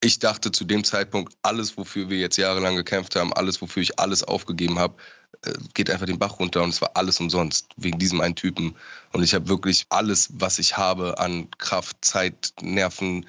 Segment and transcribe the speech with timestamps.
[0.00, 3.98] ich dachte zu dem Zeitpunkt, alles, wofür wir jetzt jahrelang gekämpft haben, alles, wofür ich
[3.98, 4.94] alles aufgegeben habe,
[5.42, 8.76] äh, geht einfach den Bach runter und es war alles umsonst wegen diesem einen Typen.
[9.12, 13.26] Und ich habe wirklich alles, was ich habe an Kraft, Zeit, Nerven,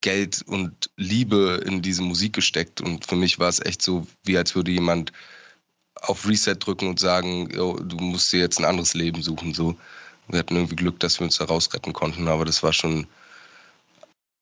[0.00, 2.80] Geld und Liebe in diese Musik gesteckt.
[2.80, 5.12] Und für mich war es echt so, wie als würde jemand
[5.94, 9.54] auf Reset drücken und sagen, du musst dir jetzt ein anderes Leben suchen.
[9.54, 9.76] So.
[10.28, 13.06] Wir hatten irgendwie Glück, dass wir uns da rausretten konnten, aber das war schon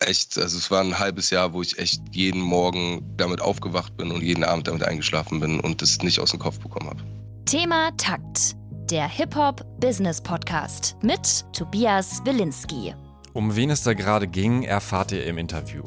[0.01, 4.11] echt, also es war ein halbes Jahr, wo ich echt jeden Morgen damit aufgewacht bin
[4.11, 7.03] und jeden Abend damit eingeschlafen bin und das nicht aus dem Kopf bekommen habe.
[7.45, 8.57] Thema Takt,
[8.91, 12.95] der Hip-Hop-Business-Podcast mit Tobias Wilinski.
[13.33, 15.83] Um wen es da gerade ging, erfahrt ihr im Interview.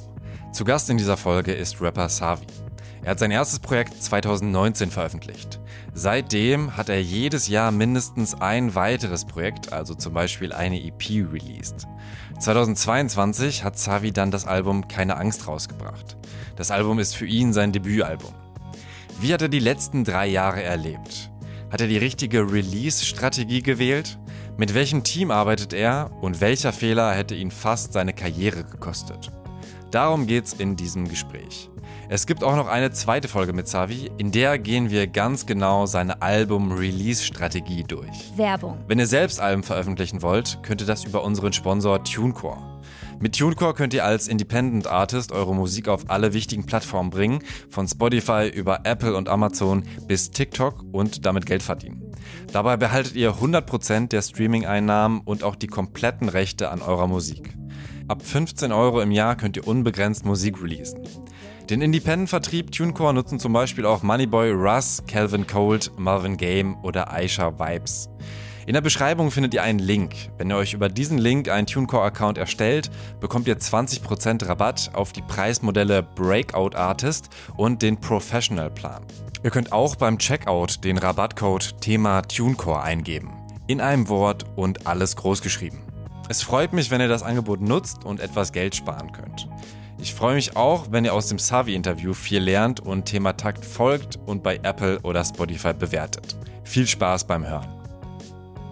[0.54, 2.46] Zu Gast in dieser Folge ist Rapper Savi.
[3.04, 5.60] Er hat sein erstes Projekt 2019 veröffentlicht.
[5.94, 11.86] Seitdem hat er jedes Jahr mindestens ein weiteres Projekt, also zum Beispiel eine EP, released.
[12.40, 16.16] 2022 hat Savi dann das Album Keine Angst rausgebracht.
[16.56, 18.34] Das Album ist für ihn sein Debütalbum.
[19.20, 21.30] Wie hat er die letzten drei Jahre erlebt?
[21.72, 24.18] Hat er die richtige Release-Strategie gewählt?
[24.56, 29.30] Mit welchem Team arbeitet er und welcher Fehler hätte ihn fast seine Karriere gekostet?
[29.92, 31.70] Darum geht's in diesem Gespräch.
[32.10, 35.86] Es gibt auch noch eine zweite Folge mit Savi, in der gehen wir ganz genau
[35.86, 38.10] seine Album-Release-Strategie durch.
[38.36, 38.78] Werbung.
[38.88, 42.82] Wenn ihr selbst Alben veröffentlichen wollt, könnt ihr das über unseren Sponsor TuneCore.
[43.22, 47.88] Mit TuneCore könnt ihr als Independent Artist eure Musik auf alle wichtigen Plattformen bringen, von
[47.88, 52.12] Spotify über Apple und Amazon bis TikTok und damit Geld verdienen.
[52.52, 57.54] Dabei behaltet ihr 100% der Streaming-Einnahmen und auch die kompletten Rechte an eurer Musik.
[58.10, 61.00] Ab 15 Euro im Jahr könnt ihr unbegrenzt Musik releasen.
[61.70, 67.58] Den Independent-Vertrieb TuneCore nutzen zum Beispiel auch Moneyboy Russ, Calvin Cold, Marvin Game oder Aisha
[67.58, 68.10] Vibes.
[68.66, 70.14] In der Beschreibung findet ihr einen Link.
[70.38, 72.92] Wenn ihr euch über diesen Link einen TuneCore-Account erstellt,
[73.22, 79.06] bekommt ihr 20% Rabatt auf die Preismodelle Breakout Artist und den Professional Plan.
[79.42, 83.32] Ihr könnt auch beim Checkout den Rabattcode Thema TuneCore eingeben.
[83.68, 85.80] In einem Wort und alles großgeschrieben.
[86.28, 89.48] Es freut mich, wenn ihr das Angebot nutzt und etwas Geld sparen könnt.
[90.04, 94.20] Ich freue mich auch, wenn ihr aus dem Savi-Interview viel lernt und Thema Takt folgt
[94.26, 96.36] und bei Apple oder Spotify bewertet.
[96.66, 97.70] Viel Spaß beim Hören.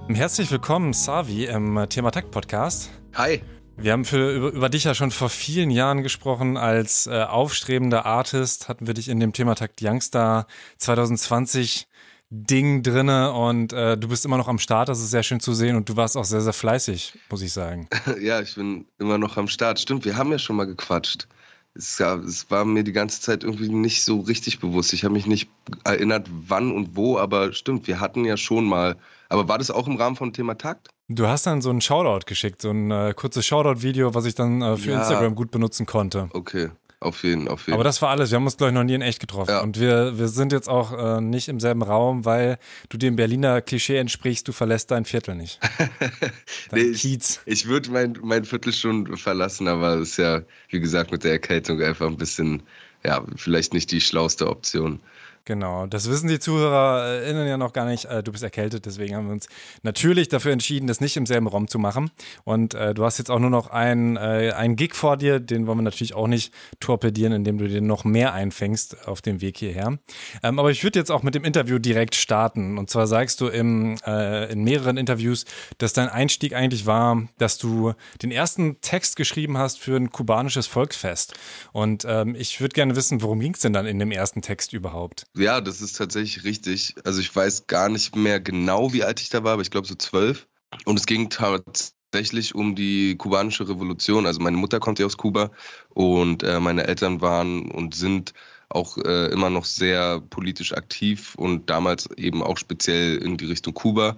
[0.09, 2.89] Herzlich willkommen, Savi, im Thema Takt Podcast.
[3.13, 3.41] Hi.
[3.77, 6.57] Wir haben für, über, über, dich ja schon vor vielen Jahren gesprochen.
[6.57, 10.47] Als äh, aufstrebender Artist hatten wir dich in dem Thema Takt Youngstar
[10.79, 11.87] 2020
[12.33, 15.53] Ding drinne und äh, du bist immer noch am Start, das ist sehr schön zu
[15.53, 17.89] sehen und du warst auch sehr, sehr fleißig, muss ich sagen.
[18.21, 19.81] ja, ich bin immer noch am Start.
[19.81, 21.27] Stimmt, wir haben ja schon mal gequatscht.
[21.73, 24.93] Es, es war mir die ganze Zeit irgendwie nicht so richtig bewusst.
[24.93, 25.49] Ich habe mich nicht
[25.83, 28.95] erinnert, wann und wo, aber stimmt, wir hatten ja schon mal.
[29.27, 30.89] Aber war das auch im Rahmen von Thema Takt?
[31.09, 34.61] Du hast dann so ein Shoutout geschickt, so ein äh, kurzes Shoutout-Video, was ich dann
[34.61, 34.99] äh, für ja.
[34.99, 36.29] Instagram gut benutzen konnte.
[36.33, 36.69] Okay,
[37.01, 37.73] auf jeden, auf jeden.
[37.73, 38.29] Aber das war alles.
[38.29, 39.49] Wir haben uns, glaube ich, noch nie in echt getroffen.
[39.49, 39.61] Ja.
[39.61, 43.59] Und wir, wir sind jetzt auch äh, nicht im selben Raum, weil du dem Berliner
[43.61, 45.59] Klischee entsprichst, du verlässt dein Viertel nicht.
[46.69, 47.41] Dein nee, Kiez.
[47.45, 51.23] Ich, ich würde mein, mein Viertel schon verlassen, aber es ist ja, wie gesagt, mit
[51.23, 52.61] der Erkältung einfach ein bisschen,
[53.03, 54.99] ja, vielleicht nicht die schlauste Option.
[55.45, 58.05] Genau, das wissen die ZuhörerInnen ja noch gar nicht.
[58.05, 59.47] Äh, du bist erkältet, deswegen haben wir uns
[59.81, 62.11] natürlich dafür entschieden, das nicht im selben Raum zu machen.
[62.43, 65.65] Und äh, du hast jetzt auch nur noch einen, äh, einen Gig vor dir, den
[65.65, 69.57] wollen wir natürlich auch nicht torpedieren, indem du dir noch mehr einfängst auf dem Weg
[69.57, 69.97] hierher.
[70.43, 72.77] Ähm, aber ich würde jetzt auch mit dem Interview direkt starten.
[72.77, 75.45] Und zwar sagst du im, äh, in mehreren Interviews,
[75.79, 80.67] dass dein Einstieg eigentlich war, dass du den ersten Text geschrieben hast für ein kubanisches
[80.67, 81.33] Volksfest.
[81.71, 84.73] Und ähm, ich würde gerne wissen, worum ging es denn dann in dem ersten Text
[84.73, 85.25] überhaupt?
[85.37, 86.95] Ja, das ist tatsächlich richtig.
[87.05, 89.87] Also ich weiß gar nicht mehr genau, wie alt ich da war, aber ich glaube
[89.87, 90.47] so zwölf.
[90.85, 94.25] Und es ging tatsächlich um die kubanische Revolution.
[94.25, 95.51] Also meine Mutter kommt ja aus Kuba
[95.89, 98.33] und äh, meine Eltern waren und sind
[98.69, 103.73] auch äh, immer noch sehr politisch aktiv und damals eben auch speziell in die Richtung
[103.73, 104.17] Kuba.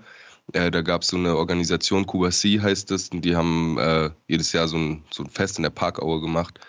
[0.54, 4.12] Äh, da gab es so eine Organisation, Kuba C heißt es, und die haben äh,
[4.28, 6.60] jedes Jahr so ein, so ein Fest in der Parkaue gemacht.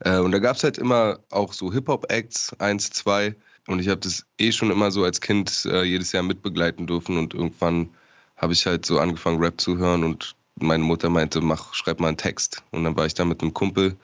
[0.00, 3.36] Äh, und da gab es halt immer auch so Hip-Hop-Acts, eins, zwei.
[3.68, 7.18] Und ich habe das eh schon immer so als Kind äh, jedes Jahr mitbegleiten dürfen
[7.18, 7.90] und irgendwann
[8.38, 12.08] habe ich halt so angefangen, Rap zu hören und meine Mutter meinte, mach, schreib mal
[12.08, 12.62] einen Text.
[12.70, 13.96] Und dann war ich da mit einem Kumpel,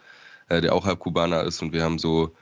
[0.51, 2.35] äh, der auch halb Kubaner ist und wir haben so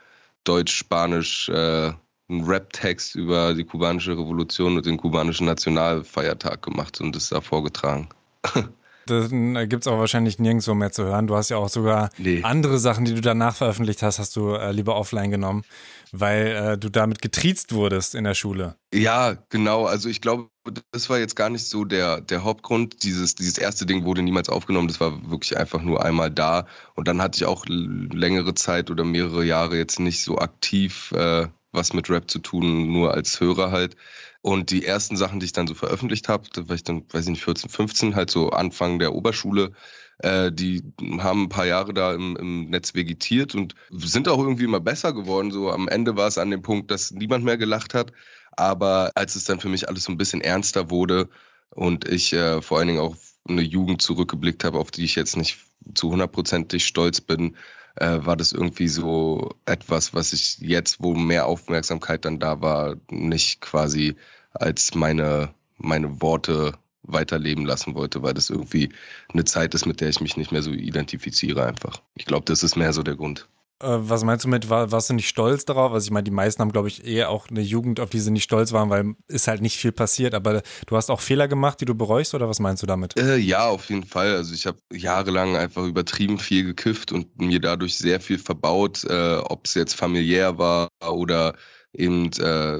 [0.42, 1.92] Deutsch-Spanisch äh,
[2.28, 8.08] einen Rap-Text über die kubanische Revolution und den kubanischen Nationalfeiertag gemacht und das da vorgetragen.
[9.06, 11.26] Dann gibt es auch wahrscheinlich nirgendwo mehr zu hören.
[11.26, 12.42] Du hast ja auch sogar nee.
[12.42, 15.64] andere Sachen, die du danach veröffentlicht hast, hast du äh, lieber offline genommen,
[16.12, 18.76] weil äh, du damit getriezt wurdest in der Schule.
[18.94, 19.86] Ja, genau.
[19.86, 20.48] Also ich glaube,
[20.92, 23.02] das war jetzt gar nicht so der, der Hauptgrund.
[23.02, 24.88] Dieses, dieses erste Ding wurde niemals aufgenommen.
[24.88, 26.66] Das war wirklich einfach nur einmal da.
[26.94, 31.48] Und dann hatte ich auch längere Zeit oder mehrere Jahre jetzt nicht so aktiv äh,
[31.72, 33.96] was mit Rap zu tun, nur als Hörer halt.
[34.42, 37.24] Und die ersten Sachen, die ich dann so veröffentlicht habe, da war ich dann, weiß
[37.24, 39.72] ich nicht, 14, 15, halt so Anfang der Oberschule,
[40.18, 40.82] äh, die
[41.18, 45.12] haben ein paar Jahre da im, im Netz vegetiert und sind auch irgendwie immer besser
[45.12, 45.50] geworden.
[45.50, 48.12] So am Ende war es an dem Punkt, dass niemand mehr gelacht hat.
[48.52, 51.28] Aber als es dann für mich alles so ein bisschen ernster wurde
[51.70, 53.16] und ich äh, vor allen Dingen auch
[53.48, 55.58] eine Jugend zurückgeblickt habe, auf die ich jetzt nicht
[55.94, 57.56] zu hundertprozentig stolz bin,
[57.96, 62.96] äh, war das irgendwie so etwas, was ich jetzt, wo mehr Aufmerksamkeit dann da war,
[63.10, 64.16] nicht quasi
[64.52, 68.90] als meine, meine Worte weiterleben lassen wollte, weil das irgendwie
[69.32, 72.00] eine Zeit ist, mit der ich mich nicht mehr so identifiziere einfach.
[72.14, 73.48] Ich glaube, das ist mehr so der Grund.
[73.82, 75.92] Äh, was meinst du mit, war, warst du nicht stolz darauf?
[75.92, 78.30] Also ich meine, die meisten haben, glaube ich, eher auch eine Jugend, auf die sie
[78.30, 80.34] nicht stolz waren, weil ist halt nicht viel passiert.
[80.34, 83.18] Aber du hast auch Fehler gemacht, die du bereust oder was meinst du damit?
[83.18, 84.34] Äh, ja, auf jeden Fall.
[84.36, 89.36] Also ich habe jahrelang einfach übertrieben viel gekifft und mir dadurch sehr viel verbaut, äh,
[89.36, 91.54] ob es jetzt familiär war oder
[91.92, 92.78] eben äh,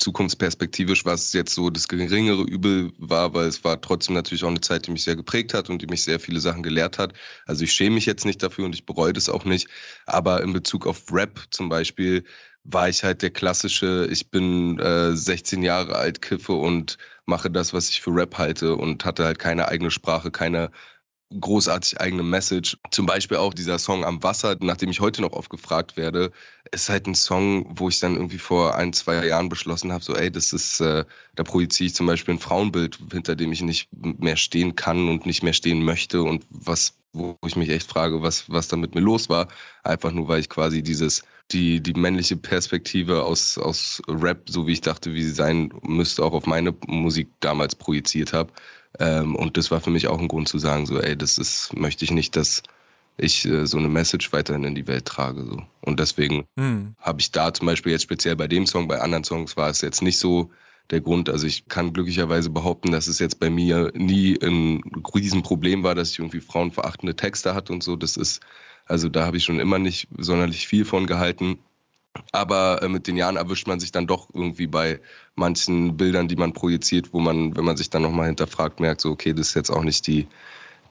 [0.00, 4.60] zukunftsperspektivisch, was jetzt so das geringere Übel war, weil es war trotzdem natürlich auch eine
[4.60, 7.12] Zeit, die mich sehr geprägt hat und die mich sehr viele Sachen gelehrt hat.
[7.46, 9.68] Also ich schäme mich jetzt nicht dafür und ich bereue das auch nicht.
[10.06, 12.24] Aber in Bezug auf Rap zum Beispiel
[12.64, 17.72] war ich halt der klassische, ich bin äh, 16 Jahre alt, kiffe und mache das,
[17.72, 20.70] was ich für Rap halte und hatte halt keine eigene Sprache, keine
[21.38, 22.76] großartig eigene Message.
[22.90, 26.32] Zum Beispiel auch dieser Song Am Wasser, nachdem ich heute noch oft gefragt werde,
[26.72, 30.14] ist halt ein Song, wo ich dann irgendwie vor ein, zwei Jahren beschlossen habe, so
[30.14, 31.04] ey, das ist, äh,
[31.36, 35.26] da projiziere ich zum Beispiel ein Frauenbild, hinter dem ich nicht mehr stehen kann und
[35.26, 38.94] nicht mehr stehen möchte und was, wo ich mich echt frage, was, was da mit
[38.94, 39.48] mir los war.
[39.84, 41.22] Einfach nur, weil ich quasi dieses,
[41.52, 46.24] die, die männliche Perspektive aus, aus Rap, so wie ich dachte, wie sie sein müsste,
[46.24, 48.52] auch auf meine Musik damals projiziert habe.
[48.98, 51.74] Ähm, und das war für mich auch ein Grund zu sagen, so, ey, das ist,
[51.76, 52.62] möchte ich nicht, dass
[53.16, 55.44] ich äh, so eine Message weiterhin in die Welt trage.
[55.44, 55.62] So.
[55.82, 56.94] Und deswegen mhm.
[56.98, 59.80] habe ich da zum Beispiel jetzt speziell bei dem Song, bei anderen Songs war es
[59.80, 60.50] jetzt nicht so
[60.90, 61.28] der Grund.
[61.28, 64.82] Also ich kann glücklicherweise behaupten, dass es jetzt bei mir nie ein
[65.14, 67.96] Riesenproblem war, dass ich irgendwie frauenverachtende Texte hatte und so.
[67.96, 68.40] Das ist,
[68.86, 71.58] also da habe ich schon immer nicht sonderlich viel von gehalten.
[72.32, 75.00] Aber äh, mit den Jahren erwischt man sich dann doch irgendwie bei
[75.34, 79.10] manchen Bildern, die man projiziert, wo man, wenn man sich dann nochmal hinterfragt, merkt, so,
[79.10, 80.26] okay, das ist jetzt auch nicht die,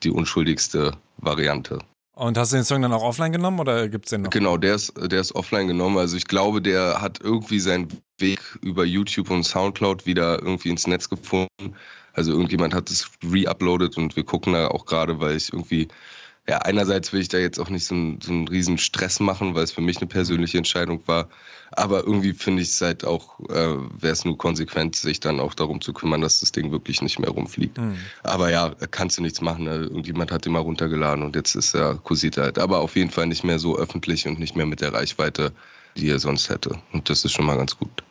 [0.04, 1.80] die unschuldigste Variante.
[2.16, 4.30] Und hast du den Song dann auch offline genommen oder gibt es den noch?
[4.30, 5.98] Genau, der ist, der ist offline genommen.
[5.98, 7.88] Also ich glaube, der hat irgendwie seinen
[8.18, 11.76] Weg über YouTube und Soundcloud wieder irgendwie ins Netz gefunden.
[12.12, 15.88] Also irgendjemand hat es re-uploadet und wir gucken da auch gerade, weil ich irgendwie
[16.50, 19.54] ja, einerseits will ich da jetzt auch nicht so einen, so einen riesen Stress machen,
[19.54, 21.30] weil es für mich eine persönliche Entscheidung war.
[21.74, 25.54] Aber irgendwie finde ich es halt auch, äh, wäre es nur konsequent, sich dann auch
[25.54, 27.78] darum zu kümmern, dass das Ding wirklich nicht mehr rumfliegt.
[27.78, 27.98] Mhm.
[28.24, 29.66] Aber ja, kannst du nichts machen.
[29.66, 29.76] Ne?
[29.76, 32.58] Irgendjemand hat den mal runtergeladen und jetzt ist er kursiert halt.
[32.58, 35.52] Aber auf jeden Fall nicht mehr so öffentlich und nicht mehr mit der Reichweite,
[35.98, 36.80] die er sonst hätte.
[36.94, 38.04] Und das ist schon mal ganz gut.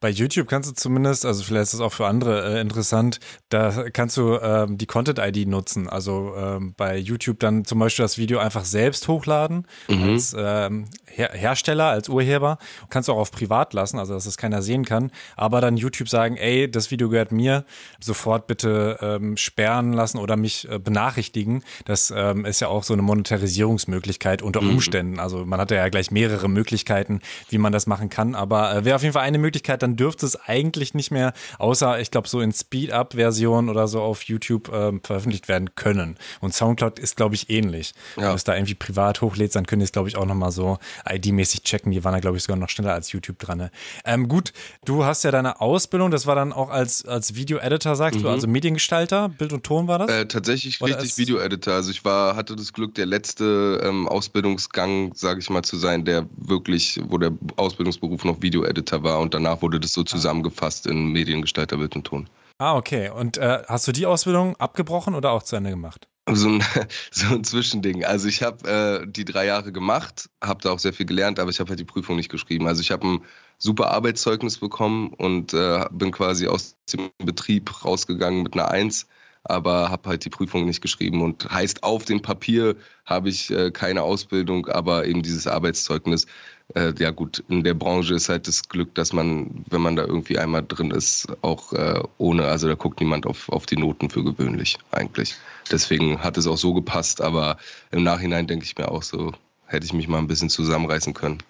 [0.00, 3.20] Bei YouTube kannst du zumindest, also vielleicht ist das auch für andere äh, interessant,
[3.50, 5.90] da kannst du ähm, die Content-ID nutzen.
[5.90, 10.02] Also ähm, bei YouTube dann zum Beispiel das Video einfach selbst hochladen mhm.
[10.02, 12.56] als ähm, Her Hersteller, als Urheber.
[12.88, 15.10] Kannst du auch auf privat lassen, also dass es keiner sehen kann.
[15.36, 17.66] Aber dann YouTube sagen, ey, das Video gehört mir,
[18.00, 21.62] sofort bitte ähm, sperren lassen oder mich äh, benachrichtigen.
[21.84, 24.70] Das ähm, ist ja auch so eine Monetarisierungsmöglichkeit unter mhm.
[24.70, 25.18] Umständen.
[25.18, 27.20] Also man hat ja gleich mehrere Möglichkeiten,
[27.50, 28.34] wie man das machen kann.
[28.34, 31.32] Aber äh, wäre auf jeden Fall eine Möglichkeit, dann dann dürfte es eigentlich nicht mehr,
[31.58, 36.16] außer ich glaube so in Speed-Up-Version oder so auf YouTube ähm, veröffentlicht werden können.
[36.40, 37.92] Und Soundcloud ist, glaube ich, ähnlich.
[38.16, 38.22] Ja.
[38.22, 40.52] Wenn du es da irgendwie privat hochlädst, dann können die es, glaube ich, auch nochmal
[40.52, 40.78] so
[41.08, 41.92] ID-mäßig checken.
[41.92, 43.58] Die waren da, glaube ich, sogar noch schneller als YouTube dran.
[43.58, 43.70] Ne?
[44.04, 44.52] Ähm, gut,
[44.84, 48.24] du hast ja deine Ausbildung, das war dann auch als, als Video-Editor, sagst mhm.
[48.24, 50.10] du, also Mediengestalter, Bild und Ton war das?
[50.10, 51.74] Äh, tatsächlich Oder richtig Video-Editor.
[51.74, 56.04] Also ich war, hatte das Glück, der letzte ähm, Ausbildungsgang, sage ich mal, zu sein,
[56.04, 61.06] der wirklich, wo der Ausbildungsberuf noch Video-Editor war und danach wurde das so zusammengefasst in
[61.06, 62.28] Mediengestalter Bild und Ton.
[62.58, 63.08] Ah, okay.
[63.08, 66.08] Und äh, hast du die Ausbildung abgebrochen oder auch zu Ende gemacht?
[66.30, 66.62] So ein,
[67.10, 68.04] so ein Zwischending.
[68.04, 71.50] Also ich habe äh, die drei Jahre gemacht, habe da auch sehr viel gelernt, aber
[71.50, 72.66] ich habe halt die Prüfung nicht geschrieben.
[72.66, 73.24] Also ich habe ein
[73.58, 79.06] super Arbeitszeugnis bekommen und äh, bin quasi aus dem Betrieb rausgegangen mit einer Eins,
[79.44, 83.70] aber habe halt die Prüfung nicht geschrieben und heißt auf dem Papier habe ich äh,
[83.70, 86.26] keine Ausbildung, aber eben dieses Arbeitszeugnis.
[86.74, 90.04] Äh, ja gut, in der Branche ist halt das Glück, dass man, wenn man da
[90.04, 94.10] irgendwie einmal drin ist, auch äh, ohne, also da guckt niemand auf, auf die Noten
[94.10, 95.34] für gewöhnlich eigentlich.
[95.70, 97.56] Deswegen hat es auch so gepasst, aber
[97.90, 99.32] im Nachhinein denke ich mir auch so,
[99.66, 101.42] hätte ich mich mal ein bisschen zusammenreißen können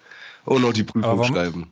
[0.45, 1.71] und noch die Prüfung warum, schreiben.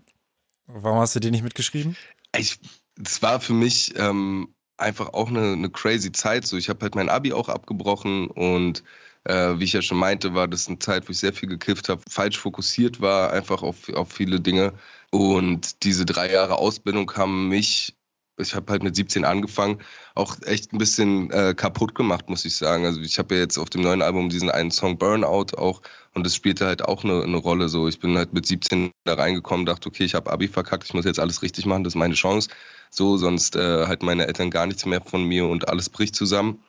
[0.68, 1.96] Warum hast du die nicht mitgeschrieben?
[2.38, 2.60] Ich,
[3.04, 6.46] es war für mich ähm, einfach auch eine, eine crazy Zeit.
[6.48, 8.84] So, ich habe halt mein Abi auch abgebrochen und
[9.26, 11.90] äh, wie ich ja schon meinte, war das eine Zeit, wo ich sehr viel gekifft
[11.90, 14.74] habe, falsch fokussiert war, einfach auf, auf viele Dinge.
[15.12, 17.96] Und diese drei Jahre Ausbildung haben mich
[18.40, 19.80] ich habe halt mit 17 angefangen,
[20.16, 22.86] auch echt ein bisschen äh, kaputt gemacht, muss ich sagen.
[22.86, 25.82] Also ich habe ja jetzt auf dem neuen Album diesen einen Song Burnout auch
[26.14, 27.88] und das spielte halt auch eine, eine Rolle so.
[27.88, 31.06] Ich bin halt mit 17 da reingekommen, dachte, okay, ich habe Abi verkackt, ich muss
[31.06, 32.50] jetzt alles richtig machen, das ist meine Chance.
[32.90, 36.64] So, sonst äh, halt meine Eltern gar nichts mehr von mir und alles bricht zusammen.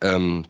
[0.00, 0.46] Ähm,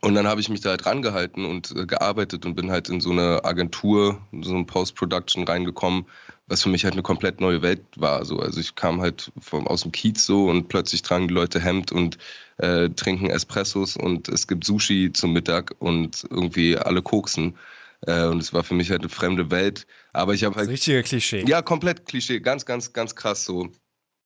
[0.00, 3.00] und dann habe ich mich da halt rangehalten und äh, gearbeitet und bin halt in
[3.00, 6.06] so eine Agentur, in so eine Post-Production reingekommen,
[6.48, 8.24] was für mich halt eine komplett neue Welt war.
[8.24, 8.38] So.
[8.40, 11.92] Also ich kam halt vom, aus dem Kiez so und plötzlich tragen die Leute Hemd
[11.92, 12.18] und
[12.56, 17.56] äh, trinken Espressos und es gibt Sushi zum Mittag und irgendwie alle koksen.
[18.06, 19.86] Äh, und es war für mich halt eine fremde Welt.
[20.12, 20.68] Aber ich habe halt.
[20.68, 21.44] Richtiger Klischee.
[21.46, 22.40] Ja, komplett Klischee.
[22.40, 23.70] Ganz, ganz, ganz krass so.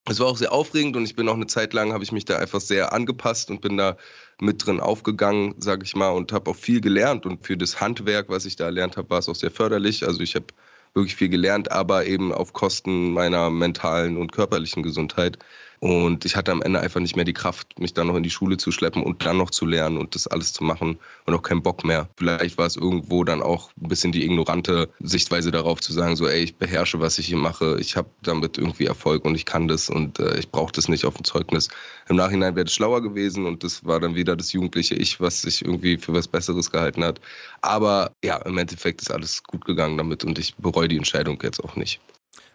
[0.09, 2.25] Es war auch sehr aufregend und ich bin auch eine Zeit lang, habe ich mich
[2.25, 3.97] da einfach sehr angepasst und bin da
[4.41, 7.25] mit drin aufgegangen, sage ich mal, und habe auch viel gelernt.
[7.25, 10.05] Und für das Handwerk, was ich da erlernt habe, war es auch sehr förderlich.
[10.05, 10.47] Also ich habe
[10.95, 15.39] wirklich viel gelernt, aber eben auf Kosten meiner mentalen und körperlichen Gesundheit.
[15.83, 18.31] Und ich hatte am Ende einfach nicht mehr die Kraft, mich dann noch in die
[18.31, 20.97] Schule zu schleppen und dann noch zu lernen und das alles zu machen
[21.27, 22.09] und auch keinen Bock mehr.
[22.17, 26.29] Vielleicht war es irgendwo dann auch ein bisschen die ignorante Sichtweise darauf zu sagen, so,
[26.29, 29.67] ey, ich beherrsche, was ich hier mache, ich habe damit irgendwie Erfolg und ich kann
[29.67, 31.69] das und äh, ich brauche das nicht auf dem Zeugnis.
[32.09, 35.43] Im Nachhinein wäre es schlauer gewesen und das war dann wieder das jugendliche Ich, was
[35.43, 37.21] sich irgendwie für was Besseres gehalten hat.
[37.61, 41.59] Aber ja, im Endeffekt ist alles gut gegangen damit und ich bereue die Entscheidung jetzt
[41.59, 42.01] auch nicht.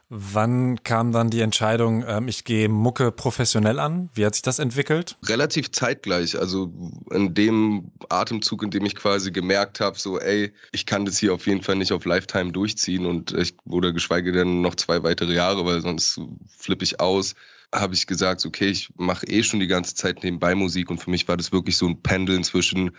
[0.10, 4.10] Wann kam dann die Entscheidung, ähm, ich gehe Mucke professionell an?
[4.14, 5.18] Wie hat sich das entwickelt?
[5.26, 6.40] Relativ zeitgleich.
[6.40, 6.72] Also
[7.12, 11.34] in dem Atemzug, in dem ich quasi gemerkt habe, so, ey, ich kann das hier
[11.34, 15.34] auf jeden Fall nicht auf Lifetime durchziehen und ich, oder geschweige denn noch zwei weitere
[15.34, 16.22] Jahre, weil sonst
[16.58, 17.36] flippe ich aus
[17.76, 21.10] habe ich gesagt, okay, ich mache eh schon die ganze Zeit nebenbei Musik und für
[21.10, 22.92] mich war das wirklich so ein Pendeln zwischen,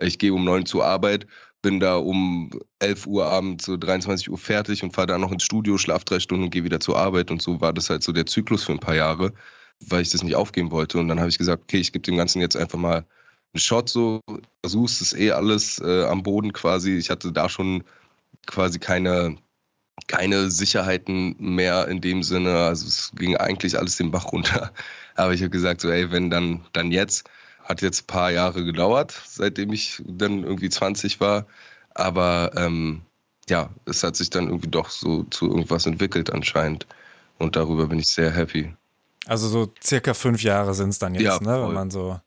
[0.00, 1.26] ich gehe um neun zur Arbeit,
[1.64, 5.44] bin da um 11 Uhr abends, so 23 Uhr fertig und fahre dann noch ins
[5.44, 7.30] Studio, schlaf drei Stunden und gehe wieder zur Arbeit.
[7.30, 9.32] Und so war das halt so der Zyklus für ein paar Jahre,
[9.80, 10.98] weil ich das nicht aufgeben wollte.
[10.98, 13.06] Und dann habe ich gesagt, okay, ich gebe dem Ganzen jetzt einfach mal
[13.54, 14.20] einen Shot so,
[14.62, 16.98] versuchst es eh alles äh, am Boden quasi.
[16.98, 17.82] Ich hatte da schon
[18.46, 19.38] quasi keine,
[20.06, 22.58] keine Sicherheiten mehr in dem Sinne.
[22.58, 24.70] Also es ging eigentlich alles den Bach runter.
[25.14, 27.24] Aber ich habe gesagt, so, ey, wenn dann, dann jetzt.
[27.64, 31.46] Hat jetzt ein paar Jahre gedauert, seitdem ich dann irgendwie 20 war.
[31.94, 33.02] Aber ähm,
[33.48, 36.86] ja, es hat sich dann irgendwie doch so zu irgendwas entwickelt anscheinend.
[37.38, 38.72] Und darüber bin ich sehr happy.
[39.26, 42.20] Also so circa fünf Jahre sind es dann jetzt, ja, ne, wenn man so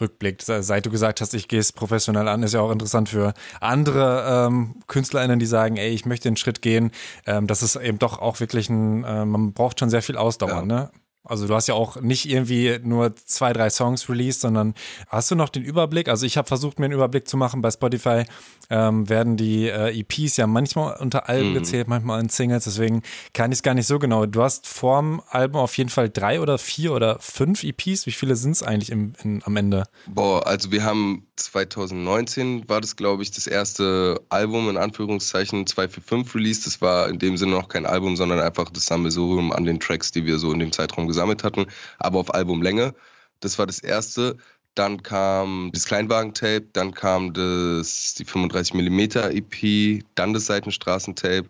[0.00, 0.42] rückblickt.
[0.42, 4.46] Seit du gesagt hast, ich gehe es professionell an, ist ja auch interessant für andere
[4.46, 6.90] ähm, KünstlerInnen, die sagen, ey, ich möchte den Schritt gehen.
[7.26, 10.50] Ähm, das ist eben doch auch wirklich ein, äh, man braucht schon sehr viel Ausdauer,
[10.50, 10.64] ja.
[10.64, 10.90] ne?
[11.24, 14.74] Also du hast ja auch nicht irgendwie nur zwei, drei Songs released, sondern
[15.08, 16.08] hast du noch den Überblick?
[16.08, 17.62] Also ich habe versucht, mir einen Überblick zu machen.
[17.62, 18.24] Bei Spotify
[18.68, 21.54] ähm, werden die äh, EPs ja manchmal unter Alben mhm.
[21.54, 22.64] gezählt, manchmal in Singles.
[22.64, 23.02] Deswegen
[23.32, 24.26] kann ich es gar nicht so genau.
[24.26, 28.06] Du hast vorm Album auf jeden Fall drei oder vier oder fünf EPs.
[28.06, 29.84] Wie viele sind es eigentlich im, in, am Ende?
[30.06, 36.34] Boah, also wir haben 2019 war das, glaube ich, das erste Album in Anführungszeichen 245
[36.34, 36.66] released.
[36.66, 40.12] Das war in dem Sinne noch kein Album, sondern einfach das Sammelsurium an den Tracks,
[40.12, 41.66] die wir so in dem Zeitraum gesammelt hatten,
[41.98, 42.94] aber auf Albumlänge.
[43.40, 44.36] Das war das erste.
[44.74, 51.48] Dann kam das Kleinwagen-Tape, dann kam das, die 35mm EP, dann das Seitenstraßen-Tape,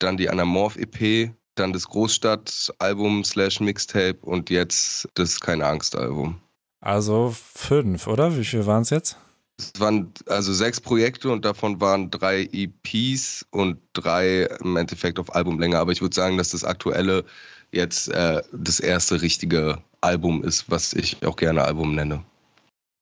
[0.00, 6.40] dann die Anamorph-EP, dann das Großstadt-Album slash Mixtape und jetzt das Keine Angst-Album.
[6.80, 8.36] Also fünf, oder?
[8.36, 9.16] Wie viel waren es jetzt?
[9.58, 15.34] Es waren also sechs Projekte und davon waren drei EPs und drei im Endeffekt auf
[15.34, 15.78] Albumlänge.
[15.78, 17.24] Aber ich würde sagen, dass das aktuelle
[17.70, 22.24] jetzt äh, das erste richtige Album ist, was ich auch gerne Album nenne.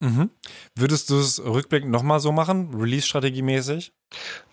[0.01, 0.29] Mhm.
[0.75, 3.91] Würdest du es rückblickend nochmal so machen, Release-Strategie mäßig?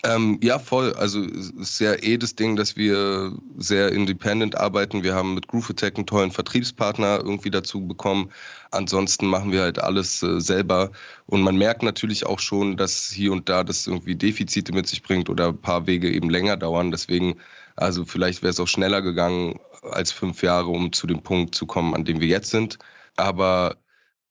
[0.03, 0.93] Ähm, ja, voll.
[0.95, 5.05] Also es ist ja eh das Ding, dass wir sehr independent arbeiten.
[5.05, 8.33] Wir haben mit Groove Attack einen tollen Vertriebspartner irgendwie dazu bekommen.
[8.73, 10.91] Ansonsten machen wir halt alles äh, selber.
[11.27, 15.03] Und man merkt natürlich auch schon, dass hier und da das irgendwie Defizite mit sich
[15.03, 16.91] bringt oder ein paar Wege eben länger dauern.
[16.91, 17.39] Deswegen,
[17.77, 21.67] also vielleicht wäre es auch schneller gegangen als fünf Jahre, um zu dem Punkt zu
[21.67, 22.79] kommen, an dem wir jetzt sind.
[23.17, 23.77] Aber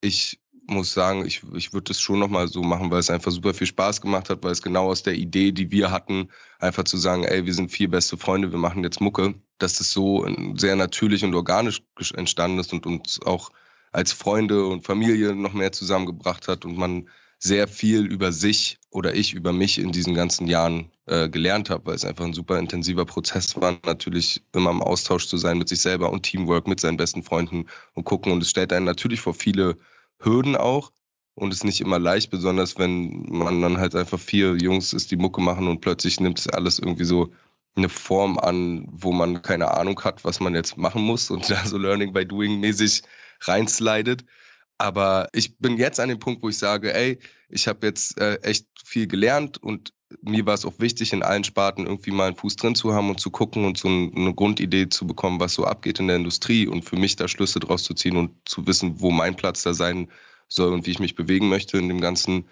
[0.02, 3.54] ich muss sagen, ich, ich würde das schon nochmal so machen, weil es einfach super
[3.54, 6.30] viel Spaß gemacht hat, weil es genau aus der Idee, die wir hatten,
[6.60, 9.92] einfach zu sagen, ey, wir sind vier beste Freunde, wir machen jetzt Mucke, dass das
[9.92, 11.82] so sehr natürlich und organisch
[12.16, 13.52] entstanden ist und uns auch
[13.92, 17.08] als Freunde und Familie noch mehr zusammengebracht hat und man
[17.40, 21.86] sehr viel über sich oder ich über mich in diesen ganzen Jahren äh, gelernt habe,
[21.88, 25.70] weil es einfach ein super intensiver Prozess war, natürlich immer im Austausch zu sein mit
[25.70, 28.32] sich selber und Teamwork mit seinen besten Freunden und gucken.
[28.32, 29.78] Und es stellt einen natürlich vor viele
[30.20, 30.92] Hürden auch
[31.36, 35.18] und ist nicht immer leicht, besonders wenn man dann halt einfach vier Jungs ist, die
[35.18, 37.34] Mucke machen und plötzlich nimmt es alles irgendwie so
[37.76, 41.66] eine Form an, wo man keine Ahnung hat, was man jetzt machen muss und da
[41.66, 43.04] so Learning by Doing mäßig
[43.42, 44.26] reinslidet.
[44.78, 47.20] Aber ich bin jetzt an dem Punkt, wo ich sage, ey,
[47.50, 51.44] ich habe jetzt äh, echt viel gelernt und mir war es auch wichtig, in allen
[51.44, 54.90] Sparten irgendwie mal einen Fuß drin zu haben und zu gucken und so eine Grundidee
[54.90, 57.94] zu bekommen, was so abgeht in der Industrie und für mich da Schlüsse draus zu
[57.94, 60.10] ziehen und zu wissen, wo mein Platz da sein
[60.48, 62.46] soll und wie ich mich bewegen möchte in dem ganzen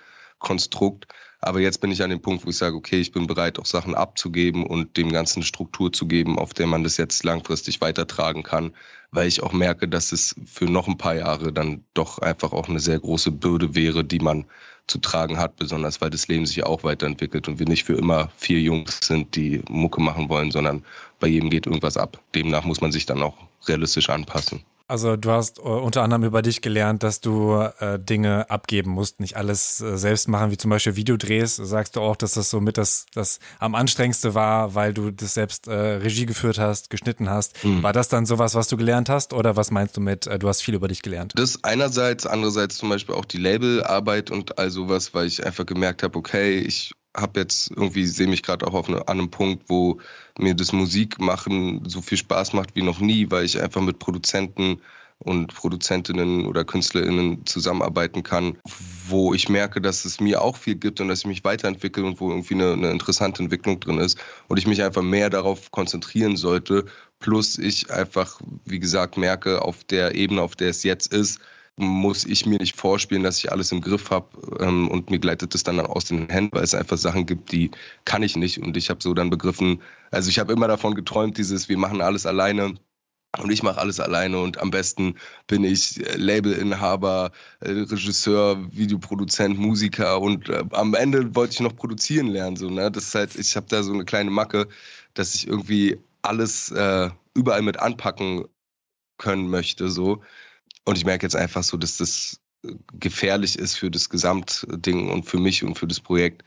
[0.43, 1.07] Konstrukt.
[1.41, 3.65] Aber jetzt bin ich an dem Punkt, wo ich sage, okay, ich bin bereit, auch
[3.65, 8.43] Sachen abzugeben und dem Ganzen Struktur zu geben, auf der man das jetzt langfristig weitertragen
[8.43, 8.73] kann,
[9.11, 12.69] weil ich auch merke, dass es für noch ein paar Jahre dann doch einfach auch
[12.69, 14.45] eine sehr große Bürde wäre, die man
[14.87, 18.31] zu tragen hat, besonders weil das Leben sich auch weiterentwickelt und wir nicht für immer
[18.37, 20.83] vier Jungs sind, die Mucke machen wollen, sondern
[21.19, 22.21] bei jedem geht irgendwas ab.
[22.35, 23.35] Demnach muss man sich dann auch
[23.67, 24.63] realistisch anpassen.
[24.93, 29.19] Also du hast äh, unter anderem über dich gelernt, dass du äh, Dinge abgeben musst,
[29.19, 31.55] nicht alles äh, selbst machen, wie zum Beispiel Videodrehs.
[31.55, 35.33] Sagst du auch, dass das so mit das, das am anstrengendste war, weil du das
[35.33, 37.65] selbst äh, Regie geführt hast, geschnitten hast.
[37.65, 37.81] Mhm.
[37.81, 40.47] War das dann sowas, was du gelernt hast oder was meinst du mit, äh, du
[40.47, 41.33] hast viel über dich gelernt?
[41.35, 46.03] Das einerseits, andererseits zum Beispiel auch die Labelarbeit und all sowas, weil ich einfach gemerkt
[46.03, 49.99] habe, okay, ich habe jetzt irgendwie, sehe mich gerade auch eine, an einem Punkt, wo
[50.37, 54.81] mir das Musikmachen so viel Spaß macht wie noch nie, weil ich einfach mit Produzenten
[55.19, 58.57] und Produzentinnen oder KünstlerInnen zusammenarbeiten kann,
[59.07, 62.19] wo ich merke, dass es mir auch viel gibt und dass ich mich weiterentwickle und
[62.19, 64.17] wo irgendwie eine, eine interessante Entwicklung drin ist
[64.47, 66.85] und ich mich einfach mehr darauf konzentrieren sollte.
[67.19, 71.39] Plus ich einfach, wie gesagt, merke, auf der Ebene, auf der es jetzt ist,
[71.77, 74.27] muss ich mir nicht vorspielen, dass ich alles im Griff habe
[74.59, 77.71] ähm, und mir gleitet es dann aus den Händen, weil es einfach Sachen gibt, die
[78.05, 78.59] kann ich nicht.
[78.59, 82.01] Und ich habe so dann begriffen, also ich habe immer davon geträumt, dieses, wir machen
[82.01, 82.75] alles alleine.
[83.39, 85.15] Und ich mache alles alleine und am besten
[85.47, 92.27] bin ich Labelinhaber, äh, Regisseur, Videoproduzent, Musiker und äh, am Ende wollte ich noch produzieren
[92.27, 92.57] lernen.
[92.57, 92.91] So, ne?
[92.91, 94.67] Das ist halt, ich habe da so eine kleine Macke,
[95.15, 98.45] dass ich irgendwie alles äh, überall mit anpacken
[99.17, 99.89] können möchte.
[99.89, 100.21] So.
[100.85, 105.23] Und ich merke jetzt einfach so, dass das äh, gefährlich ist für das Gesamtding und
[105.23, 106.43] für mich und für das Projekt,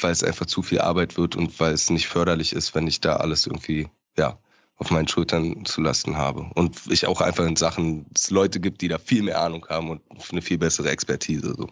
[0.00, 3.00] weil es einfach zu viel Arbeit wird und weil es nicht förderlich ist, wenn ich
[3.00, 4.38] da alles irgendwie, ja,
[4.76, 6.50] auf meinen Schultern zu lasten habe.
[6.54, 9.90] Und ich auch einfach in Sachen es Leute gibt, die da viel mehr Ahnung haben
[9.90, 11.54] und eine viel bessere Expertise.
[11.56, 11.68] So.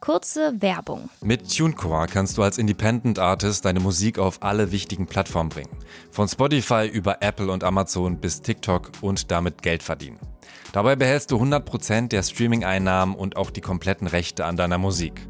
[0.00, 1.10] Kurze Werbung.
[1.22, 5.76] Mit TuneCore kannst du als Independent Artist deine Musik auf alle wichtigen Plattformen bringen.
[6.10, 10.18] Von Spotify über Apple und Amazon bis TikTok und damit Geld verdienen.
[10.72, 15.28] Dabei behältst du 100% der Streaming-Einnahmen und auch die kompletten Rechte an deiner Musik.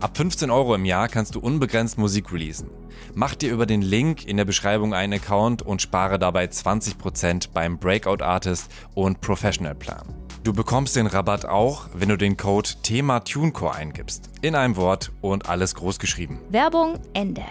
[0.00, 2.70] Ab 15 Euro im Jahr kannst du unbegrenzt Musik releasen.
[3.14, 7.78] Mach dir über den Link in der Beschreibung einen Account und spare dabei 20% beim
[7.78, 10.25] Breakout Artist und Professional Plan.
[10.46, 14.30] Du bekommst den Rabatt auch, wenn du den Code Thema TuneCore eingibst.
[14.42, 16.38] In einem Wort und alles groß geschrieben.
[16.50, 17.42] Werbung Ende.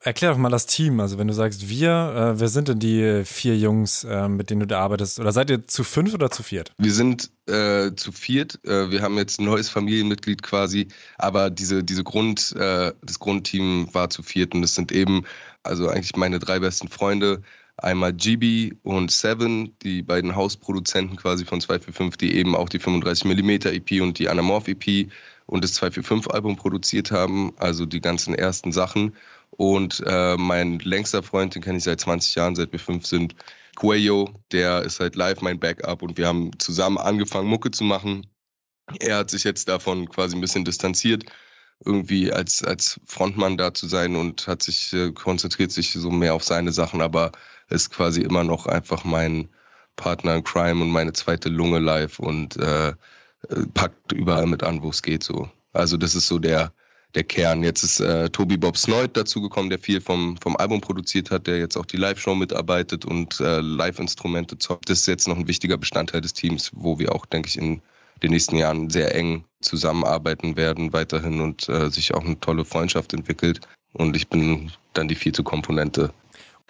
[0.00, 0.98] Erklär doch mal das Team.
[1.00, 4.60] Also wenn du sagst wir, äh, wer sind denn die vier Jungs, äh, mit denen
[4.60, 5.20] du da arbeitest?
[5.20, 6.72] Oder seid ihr zu fünf oder zu viert?
[6.78, 8.58] Wir sind äh, zu viert.
[8.64, 13.90] Äh, wir haben jetzt ein neues Familienmitglied quasi, aber diese, diese Grund, äh, das Grundteam
[13.92, 15.26] war zu viert und es sind eben
[15.64, 17.42] also eigentlich meine drei besten Freunde.
[17.78, 23.70] Einmal GB und Seven, die beiden Hausproduzenten quasi von 245, die eben auch die 35mm
[23.70, 25.08] EP und die Anamorph EP
[25.46, 29.14] und das 245 Album produziert haben, also die ganzen ersten Sachen.
[29.50, 33.34] Und äh, mein längster Freund, den kenne ich seit 20 Jahren, seit wir fünf sind,
[33.76, 38.26] Cuello, der ist halt live mein Backup und wir haben zusammen angefangen, Mucke zu machen.
[38.98, 41.24] Er hat sich jetzt davon quasi ein bisschen distanziert,
[41.84, 46.34] irgendwie als, als Frontmann da zu sein und hat sich, äh, konzentriert sich so mehr
[46.34, 47.32] auf seine Sachen, aber
[47.70, 49.48] ist quasi immer noch einfach mein
[49.96, 52.94] Partner in Crime und meine zweite Lunge live und äh,
[53.74, 55.50] packt überall mit an, wo es geht so.
[55.72, 56.72] Also das ist so der,
[57.14, 57.62] der Kern.
[57.62, 61.58] Jetzt ist äh, Tobi Bob Snoid dazugekommen, der viel vom, vom Album produziert hat, der
[61.58, 64.88] jetzt auch die Live-Show mitarbeitet und äh, Live-Instrumente zockt.
[64.88, 67.82] Das ist jetzt noch ein wichtiger Bestandteil des Teams, wo wir auch, denke ich, in
[68.22, 73.12] den nächsten Jahren sehr eng zusammenarbeiten werden weiterhin und äh, sich auch eine tolle Freundschaft
[73.12, 73.60] entwickelt.
[73.92, 76.12] Und ich bin dann die vierte Komponente.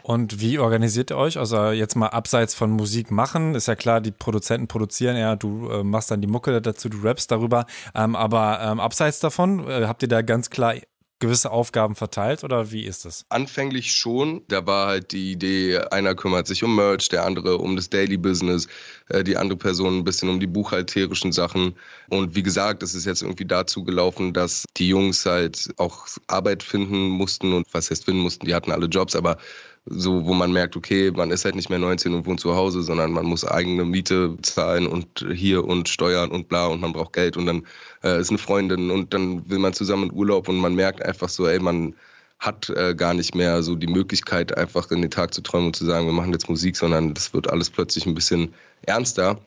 [0.03, 1.39] Und wie organisiert ihr euch?
[1.39, 5.69] Also jetzt mal abseits von Musik machen, ist ja klar, die Produzenten produzieren ja, du
[5.69, 7.67] äh, machst dann die Mucke dazu, du rappst darüber.
[7.95, 10.75] Ähm, aber ähm, abseits davon, äh, habt ihr da ganz klar
[11.19, 13.25] gewisse Aufgaben verteilt oder wie ist es?
[13.29, 14.43] Anfänglich schon.
[14.49, 18.17] Da war halt die Idee, einer kümmert sich um Merch, der andere um das Daily
[18.17, 18.69] Business,
[19.09, 21.75] äh, die andere Person ein bisschen um die buchhalterischen Sachen.
[22.09, 26.63] Und wie gesagt, es ist jetzt irgendwie dazu gelaufen, dass die Jungs halt auch Arbeit
[26.63, 29.39] finden mussten und was heißt finden mussten, die hatten alle Jobs, aber
[29.87, 32.83] so, wo man merkt, okay, man ist halt nicht mehr 19 und wohnt zu Hause,
[32.83, 37.15] sondern man muss eigene Miete zahlen und hier und Steuern und bla und man braucht
[37.15, 37.67] Geld und dann
[38.03, 41.29] äh, ist eine Freundin und dann will man zusammen in Urlaub und man merkt einfach
[41.29, 41.95] so, ey, man
[42.39, 45.77] hat äh, gar nicht mehr so die Möglichkeit, einfach in den Tag zu träumen und
[45.77, 49.41] zu sagen, wir machen jetzt Musik, sondern das wird alles plötzlich ein bisschen ernster.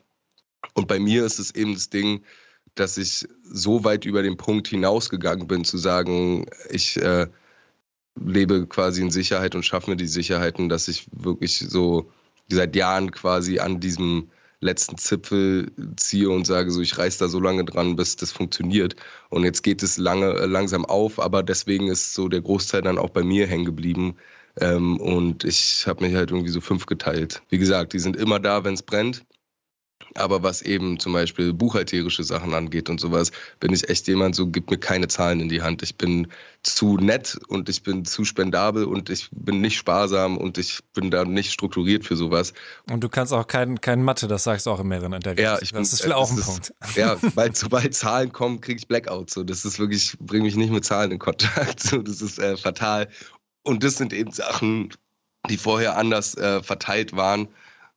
[0.74, 2.22] Und bei mir ist es eben das Ding,
[2.74, 7.26] dass ich so weit über den Punkt hinausgegangen bin, zu sagen, ich äh,
[8.16, 12.10] lebe quasi in Sicherheit und schaffe mir die Sicherheiten, dass ich wirklich so
[12.48, 14.28] seit Jahren quasi an diesem
[14.60, 18.94] letzten Zipfel ziehe und sage so, ich reiß da so lange dran, bis das funktioniert.
[19.28, 22.98] Und jetzt geht es lange, äh, langsam auf, aber deswegen ist so der Großteil dann
[22.98, 24.16] auch bei mir hängen geblieben.
[24.60, 27.42] Ähm, und ich habe mich halt irgendwie so fünf geteilt.
[27.48, 29.24] Wie gesagt, die sind immer da, wenn es brennt.
[30.14, 34.46] Aber was eben zum Beispiel buchhalterische Sachen angeht und sowas, bin ich echt jemand, so
[34.46, 35.82] gibt mir keine Zahlen in die Hand.
[35.82, 36.28] Ich bin
[36.62, 41.10] zu nett und ich bin zu spendabel und ich bin nicht sparsam und ich bin
[41.10, 42.52] da nicht strukturiert für sowas.
[42.90, 45.42] Und du kannst auch kein, kein Mathe, das sagst du auch in mehreren Interviews.
[45.42, 46.74] Ja, ich das bin, ist vielleicht auch ein ist, Punkt.
[46.94, 49.30] Ja, weil sobald Zahlen kommen, kriege ich Blackout.
[49.30, 51.80] So, das ist wirklich, bringe mich nicht mit Zahlen in Kontakt.
[51.92, 53.08] So, das ist äh, fatal.
[53.64, 54.90] Und das sind eben Sachen,
[55.50, 57.48] die vorher anders äh, verteilt waren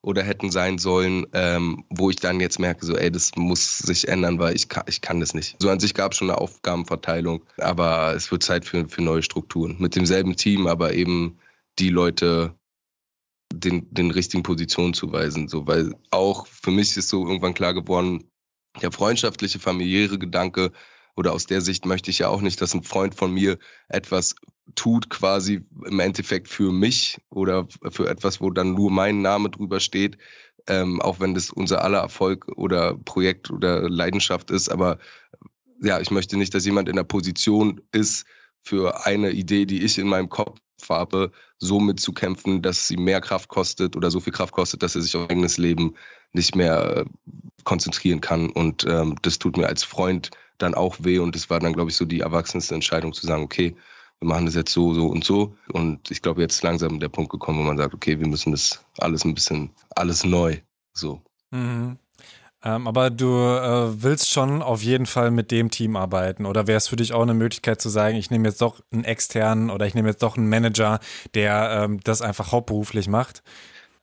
[0.06, 4.08] oder hätten sein sollen, ähm, wo ich dann jetzt merke, so, ey, das muss sich
[4.08, 5.56] ändern, weil ich kann, ich kann das nicht.
[5.60, 9.24] So an sich gab es schon eine Aufgabenverteilung, aber es wird Zeit für, für neue
[9.24, 9.78] Strukturen.
[9.80, 11.39] Mit demselben Team, aber eben
[11.80, 12.54] die Leute
[13.52, 15.48] den, den richtigen Positionen zuweisen.
[15.48, 18.30] So, weil auch für mich ist so irgendwann klar geworden,
[18.80, 20.72] der freundschaftliche, familiäre Gedanke
[21.15, 24.36] oder aus der Sicht möchte ich ja auch nicht, dass ein Freund von mir etwas
[24.73, 29.80] tut, quasi im Endeffekt für mich oder für etwas, wo dann nur mein Name drüber
[29.80, 30.17] steht,
[30.67, 34.69] ähm, auch wenn das unser aller Erfolg oder Projekt oder Leidenschaft ist.
[34.69, 34.97] Aber
[35.82, 38.25] ja, ich möchte nicht, dass jemand in der Position ist,
[38.65, 43.47] für eine Idee, die ich in meinem Kopf habe, so mitzukämpfen, dass sie mehr Kraft
[43.47, 45.93] kostet oder so viel Kraft kostet, dass er sich auf eigenes Leben
[46.34, 47.06] nicht mehr äh,
[47.63, 48.49] konzentrieren kann.
[48.49, 51.19] Und ähm, das tut mir als Freund dann auch weh.
[51.19, 53.75] Und das war dann, glaube ich, so die erwachsenste Entscheidung zu sagen, okay,
[54.26, 55.56] wir machen das jetzt so, so und so.
[55.72, 58.84] Und ich glaube, jetzt langsam der Punkt gekommen, wo man sagt, okay, wir müssen das
[58.98, 60.58] alles ein bisschen, alles neu,
[60.94, 61.22] so.
[61.52, 61.98] Mhm.
[62.64, 66.78] Ähm, aber du äh, willst schon auf jeden Fall mit dem Team arbeiten oder wäre
[66.78, 69.86] es für dich auch eine Möglichkeit zu sagen, ich nehme jetzt doch einen externen oder
[69.86, 71.00] ich nehme jetzt doch einen Manager,
[71.36, 73.44] der ähm, das einfach hauptberuflich macht?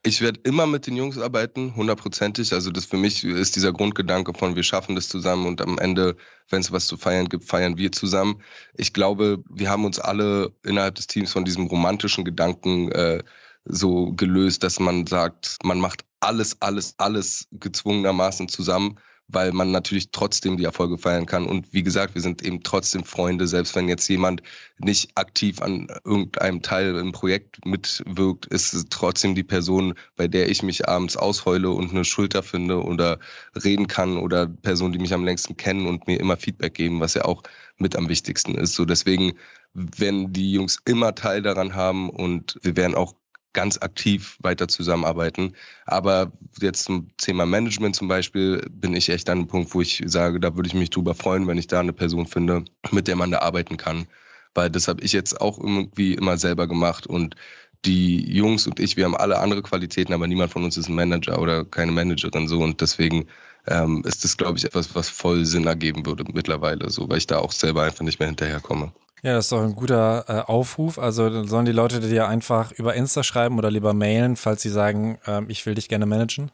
[0.04, 2.52] Ich werde immer mit den Jungs arbeiten, hundertprozentig.
[2.52, 6.16] Also das für mich ist dieser Grundgedanke von wir schaffen das zusammen und am Ende,
[6.48, 8.42] wenn es was zu feiern gibt, feiern wir zusammen.
[8.74, 13.22] Ich glaube, wir haben uns alle innerhalb des Teams von diesem romantischen Gedanken äh,
[13.64, 18.98] so gelöst, dass man sagt, man macht alles, alles, alles gezwungenermaßen zusammen
[19.32, 21.46] weil man natürlich trotzdem die Erfolge feiern kann.
[21.46, 24.42] Und wie gesagt, wir sind eben trotzdem Freunde, selbst wenn jetzt jemand
[24.78, 30.48] nicht aktiv an irgendeinem Teil im Projekt mitwirkt, ist es trotzdem die Person, bei der
[30.48, 33.18] ich mich abends ausheule und eine Schulter finde oder
[33.64, 37.14] reden kann oder Person, die mich am längsten kennen und mir immer Feedback geben, was
[37.14, 37.42] ja auch
[37.78, 38.74] mit am wichtigsten ist.
[38.74, 39.32] So deswegen
[39.74, 43.14] werden die Jungs immer Teil daran haben und wir werden auch
[43.52, 45.54] ganz aktiv weiter zusammenarbeiten.
[45.86, 50.02] Aber jetzt zum Thema Management zum Beispiel bin ich echt an einem Punkt, wo ich
[50.06, 53.16] sage, da würde ich mich drüber freuen, wenn ich da eine Person finde, mit der
[53.16, 54.06] man da arbeiten kann.
[54.54, 57.36] Weil das habe ich jetzt auch irgendwie immer selber gemacht und
[57.84, 60.94] die Jungs und ich, wir haben alle andere Qualitäten, aber niemand von uns ist ein
[60.94, 63.26] Manager oder keine Managerin so und deswegen
[63.66, 67.26] ähm, ist das, glaube ich, etwas, was voll Sinn ergeben würde mittlerweile, so weil ich
[67.26, 68.92] da auch selber einfach nicht mehr hinterherkomme.
[69.24, 70.98] Ja, das ist doch ein guter äh, Aufruf.
[70.98, 75.18] Also sollen die Leute dir einfach über Insta schreiben oder lieber mailen, falls sie sagen,
[75.26, 76.50] ähm, ich will dich gerne managen?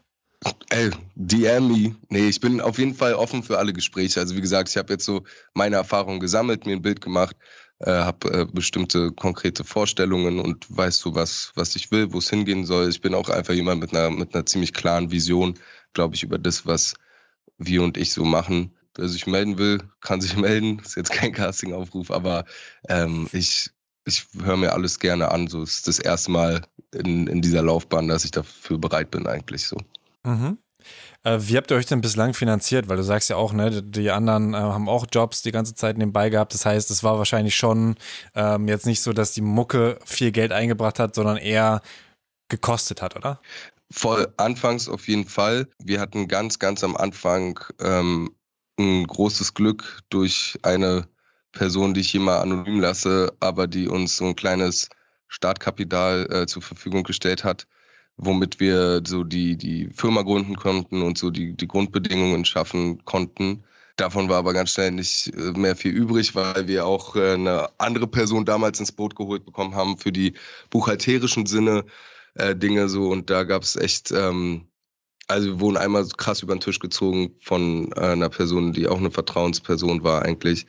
[0.69, 1.97] Ey, DM me.
[2.11, 4.21] Nee, ich bin auf jeden Fall offen für alle Gespräche.
[4.21, 5.23] Also wie gesagt, ich habe jetzt so
[5.55, 7.37] meine Erfahrungen gesammelt, mir ein Bild gemacht,
[7.79, 12.29] äh, habe äh, bestimmte konkrete Vorstellungen und weiß so, was, was ich will, wo es
[12.29, 12.91] hingehen soll.
[12.91, 15.59] Ich bin auch einfach jemand mit einer, mit einer ziemlich klaren Vision,
[15.95, 16.95] glaube ich, über das, was
[17.57, 18.75] wir und ich so machen.
[18.99, 20.81] Wer sich melden will, kann sich melden.
[20.81, 22.45] Ist jetzt kein Casting-Aufruf, aber
[22.89, 23.71] ähm, ich,
[24.05, 25.47] ich höre mir alles gerne an.
[25.47, 29.67] So ist das erste Mal in, in dieser Laufbahn, dass ich dafür bereit bin, eigentlich
[29.67, 29.77] so.
[30.25, 30.59] Mhm.
[31.25, 32.89] Äh, wie habt ihr euch denn bislang finanziert?
[32.89, 35.99] Weil du sagst ja auch, ne, die anderen äh, haben auch Jobs die ganze Zeit
[35.99, 36.55] nebenbei gehabt.
[36.55, 37.97] Das heißt, es war wahrscheinlich schon
[38.35, 41.83] ähm, jetzt nicht so, dass die Mucke viel Geld eingebracht hat, sondern eher
[42.49, 43.41] gekostet hat, oder?
[43.91, 45.67] Voll, anfangs auf jeden Fall.
[45.83, 48.31] Wir hatten ganz, ganz am Anfang ähm,
[48.79, 51.09] ein großes Glück durch eine
[51.53, 54.89] Person, die ich hier mal anonym lasse, aber die uns so ein kleines
[55.29, 57.67] Startkapital äh, zur Verfügung gestellt hat,
[58.17, 63.65] womit wir so die, die Firma gründen konnten und so die, die Grundbedingungen schaffen konnten.
[63.97, 67.69] Davon war aber ganz schnell nicht äh, mehr viel übrig, weil wir auch äh, eine
[67.79, 70.35] andere Person damals ins Boot geholt bekommen haben für die
[70.71, 71.85] buchhalterischen Sinne
[72.35, 73.09] äh, Dinge so.
[73.09, 74.69] Und da gab es echt, ähm,
[75.29, 78.99] also wir wurden einmal krass über den Tisch gezogen von äh, einer Person, die auch
[78.99, 80.67] eine Vertrauensperson war eigentlich.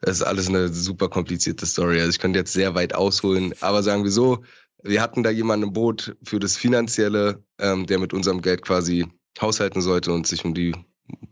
[0.00, 2.00] Das ist alles eine super komplizierte Story.
[2.00, 4.42] Also ich könnte jetzt sehr weit ausholen, aber sagen wir so,
[4.82, 9.06] wir hatten da jemanden im Boot für das Finanzielle, ähm, der mit unserem Geld quasi
[9.40, 10.74] haushalten sollte und sich um die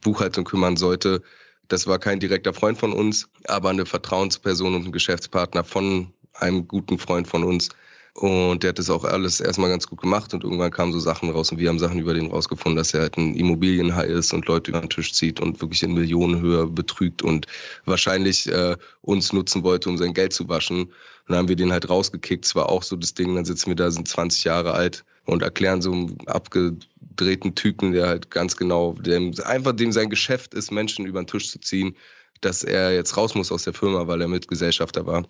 [0.00, 1.22] Buchhaltung kümmern sollte.
[1.68, 6.66] Das war kein direkter Freund von uns, aber eine Vertrauensperson und ein Geschäftspartner von einem
[6.66, 7.68] guten Freund von uns,
[8.14, 11.30] und der hat das auch alles erstmal ganz gut gemacht und irgendwann kamen so Sachen
[11.30, 14.46] raus und wir haben Sachen über den rausgefunden, dass er halt ein Immobilienhai ist und
[14.46, 17.46] Leute über den Tisch zieht und wirklich in Millionenhöhe betrügt und
[17.86, 20.82] wahrscheinlich äh, uns nutzen wollte, um sein Geld zu waschen.
[20.82, 20.92] Und
[21.28, 22.44] dann haben wir den halt rausgekickt.
[22.44, 25.42] Es war auch so das Ding, dann sitzen wir da, sind 20 Jahre alt und
[25.42, 30.70] erklären so einem abgedrehten Typen, der halt ganz genau, dem, einfach dem sein Geschäft ist,
[30.70, 31.96] Menschen über den Tisch zu ziehen,
[32.42, 35.24] dass er jetzt raus muss aus der Firma, weil er Mitgesellschafter war.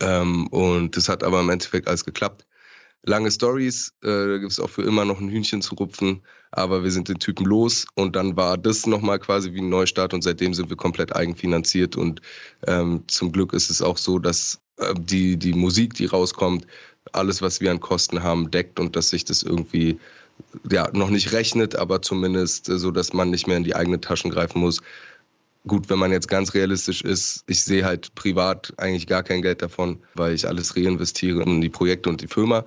[0.00, 2.46] Ähm, und das hat aber im Endeffekt alles geklappt.
[3.04, 6.82] Lange Stories, äh, da gibt es auch für immer noch ein Hühnchen zu rupfen, aber
[6.82, 10.22] wir sind den Typen los und dann war das nochmal quasi wie ein Neustart und
[10.22, 12.20] seitdem sind wir komplett eigenfinanziert und
[12.66, 16.66] ähm, zum Glück ist es auch so, dass äh, die, die Musik, die rauskommt,
[17.12, 20.00] alles, was wir an Kosten haben, deckt und dass sich das irgendwie
[20.70, 24.00] ja noch nicht rechnet, aber zumindest äh, so, dass man nicht mehr in die eigenen
[24.00, 24.82] Taschen greifen muss,
[25.66, 29.62] Gut, wenn man jetzt ganz realistisch ist, ich sehe halt privat eigentlich gar kein Geld
[29.62, 32.64] davon, weil ich alles reinvestiere in die Projekte und die Firma.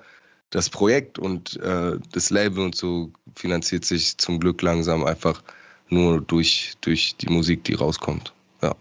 [0.49, 5.41] Das Projekt und äh, das Label und so finanziert sich zum Glück langsam einfach
[5.87, 8.33] nur durch, durch die Musik, die rauskommt.
[8.61, 8.75] Ja.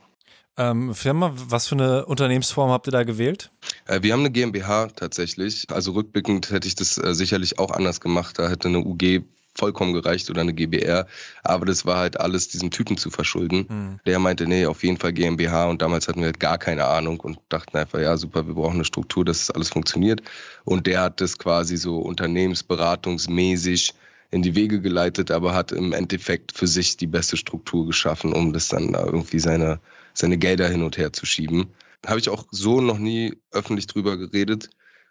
[0.57, 3.53] Ähm, Firma, was für eine Unternehmensform habt ihr da gewählt?
[3.87, 5.67] Äh, wir haben eine GmbH tatsächlich.
[5.71, 8.39] Also rückblickend hätte ich das äh, sicherlich auch anders gemacht.
[8.39, 9.23] Da hätte eine UG
[9.59, 11.07] vollkommen gereicht oder eine GBR.
[11.43, 13.67] Aber das war halt alles diesem Typen zu verschulden.
[13.69, 14.01] Mhm.
[14.07, 15.67] Der meinte, nee, auf jeden Fall GmbH.
[15.69, 18.77] Und damals hatten wir halt gar keine Ahnung und dachten einfach, ja, super, wir brauchen
[18.77, 20.23] eine Struktur, dass das alles funktioniert.
[20.65, 23.95] Und der hat das quasi so unternehmensberatungsmäßig
[24.31, 28.53] in die Wege geleitet, aber hat im Endeffekt für sich die beste Struktur geschaffen, um
[28.53, 29.81] das dann da irgendwie seine,
[30.13, 31.73] seine Gelder hin und her zu schieben.
[32.07, 34.69] Habe ich auch so noch nie öffentlich drüber geredet,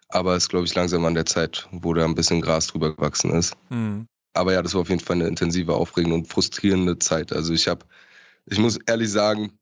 [0.08, 2.94] aber es ist, glaube ich, langsam an der Zeit, wo da ein bisschen Gras drüber
[2.94, 3.56] gewachsen ist.
[3.70, 4.06] Mhm
[4.38, 7.32] aber ja, das war auf jeden Fall eine intensive, aufregende und frustrierende Zeit.
[7.32, 7.84] Also ich habe,
[8.46, 9.58] ich muss ehrlich sagen,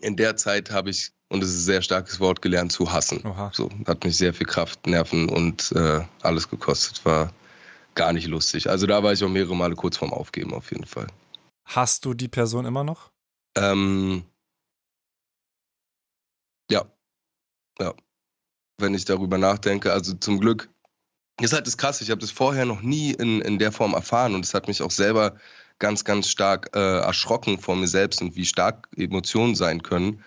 [0.00, 3.24] in der Zeit habe ich, und es ist ein sehr starkes Wort, gelernt zu hassen.
[3.24, 3.50] Oha.
[3.54, 7.04] So, hat mich sehr viel Kraft, Nerven und äh, alles gekostet.
[7.04, 7.32] War
[7.94, 8.70] gar nicht lustig.
[8.70, 11.08] Also da war ich auch mehrere Male kurz vorm Aufgeben auf jeden Fall.
[11.66, 13.10] Hast du die Person immer noch?
[13.56, 14.24] Ähm,
[16.70, 16.86] ja.
[17.78, 17.94] Ja.
[18.78, 20.70] Wenn ich darüber nachdenke, also zum Glück
[21.38, 23.94] das ist halt das Krasse, ich habe das vorher noch nie in, in der Form
[23.94, 25.36] erfahren und es hat mich auch selber
[25.78, 30.22] ganz, ganz stark äh, erschrocken vor mir selbst und wie stark Emotionen sein können,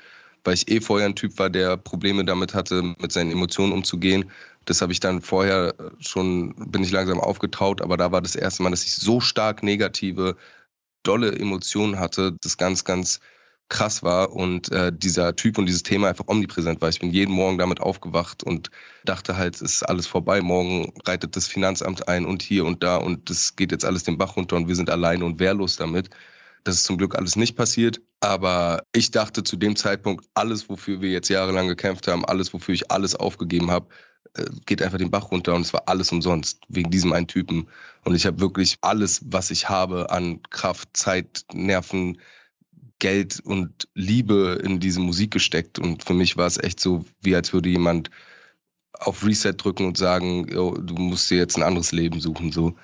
[0.45, 4.31] weil ich eh vorher ein Typ war, der Probleme damit hatte, mit seinen Emotionen umzugehen.
[4.65, 8.63] Das habe ich dann vorher schon, bin ich langsam aufgetaut, aber da war das erste
[8.63, 10.37] Mal, dass ich so stark negative,
[11.03, 13.19] dolle Emotionen hatte, das ganz, ganz
[13.71, 16.89] krass war und äh, dieser Typ und dieses Thema einfach omnipräsent war.
[16.89, 18.69] Ich bin jeden Morgen damit aufgewacht und
[19.05, 20.41] dachte halt, es ist alles vorbei.
[20.41, 24.17] Morgen reitet das Finanzamt ein und hier und da und das geht jetzt alles den
[24.17, 26.09] Bach runter und wir sind alleine und wehrlos damit.
[26.65, 28.01] Das ist zum Glück alles nicht passiert.
[28.19, 32.75] Aber ich dachte zu dem Zeitpunkt, alles, wofür wir jetzt jahrelang gekämpft haben, alles, wofür
[32.75, 33.87] ich alles aufgegeben habe,
[34.35, 37.69] äh, geht einfach den Bach runter und es war alles umsonst wegen diesem einen Typen.
[38.03, 42.17] Und ich habe wirklich alles, was ich habe an Kraft, Zeit, Nerven,
[43.01, 45.79] Geld und Liebe in diese Musik gesteckt.
[45.79, 48.09] Und für mich war es echt so, wie als würde jemand
[48.93, 52.51] auf Reset drücken und sagen, du musst dir jetzt ein anderes Leben suchen.
[52.51, 52.75] so.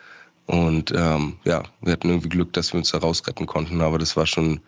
[0.48, 3.80] Und ähm, ja, wir hatten irgendwie Glück, dass wir uns da rausretten konnten.
[3.82, 4.60] Aber das war schon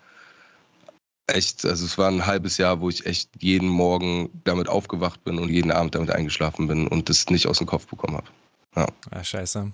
[1.25, 5.39] echt, also es war ein halbes Jahr, wo ich echt jeden Morgen damit aufgewacht bin
[5.39, 8.27] und jeden Abend damit eingeschlafen bin und das nicht aus dem Kopf bekommen habe.
[8.75, 8.87] Ja.
[9.11, 9.71] ja, scheiße.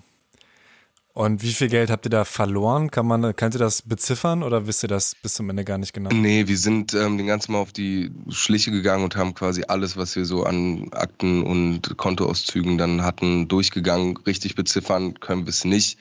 [1.16, 2.90] Und wie viel Geld habt ihr da verloren?
[2.90, 5.94] Kann man, könnt ihr das beziffern oder wisst ihr das bis zum Ende gar nicht
[5.94, 6.10] genau?
[6.12, 9.96] Nee, wir sind ähm, den ganzen Mal auf die Schliche gegangen und haben quasi alles,
[9.96, 14.18] was wir so an Akten und Kontoauszügen dann hatten, durchgegangen.
[14.26, 15.98] Richtig beziffern können wir es nicht.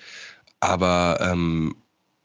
[0.59, 1.77] Aber ähm,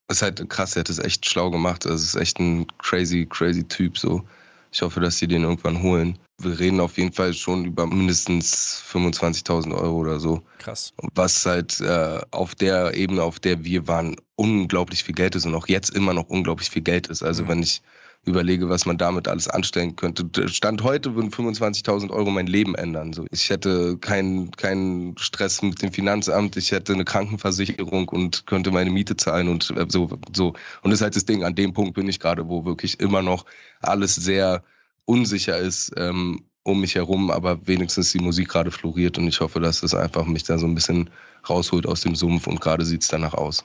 [0.08, 1.86] ist halt krass, er hat es echt schlau gemacht.
[1.86, 4.24] Also es ist echt ein crazy, crazy Typ so.
[4.72, 6.18] Ich hoffe, dass sie den irgendwann holen.
[6.38, 10.42] Wir reden auf jeden Fall schon über mindestens 25.000 Euro oder so.
[10.58, 10.92] Krass.
[11.14, 15.54] Was halt äh, auf der Ebene, auf der wir waren, unglaublich viel Geld ist und
[15.54, 17.22] auch jetzt immer noch unglaublich viel Geld ist.
[17.22, 17.48] Also mhm.
[17.48, 17.82] wenn ich
[18.26, 20.48] überlege, was man damit alles anstellen könnte.
[20.48, 23.12] Stand heute würden 25.000 Euro mein Leben ändern.
[23.12, 28.70] So, ich hätte keinen keinen Stress mit dem Finanzamt, ich hätte eine Krankenversicherung und könnte
[28.70, 30.18] meine Miete zahlen und äh, so.
[30.34, 30.48] so.
[30.82, 33.22] Und das ist halt das Ding, an dem Punkt bin ich gerade, wo wirklich immer
[33.22, 33.46] noch
[33.80, 34.62] alles sehr
[35.06, 39.60] unsicher ist ähm, um mich herum, aber wenigstens die Musik gerade floriert und ich hoffe,
[39.60, 41.10] dass es einfach mich da so ein bisschen
[41.48, 43.64] rausholt aus dem Sumpf und gerade sieht es danach aus.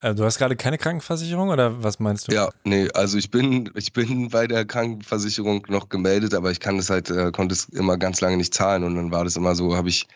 [0.00, 2.32] Äh, du hast gerade keine Krankenversicherung oder was meinst du?
[2.32, 6.76] Ja, nee, also ich bin, ich bin bei der Krankenversicherung noch gemeldet, aber ich kann
[6.76, 9.54] das halt, äh, konnte es immer ganz lange nicht zahlen und dann war das immer
[9.54, 10.06] so, habe ich,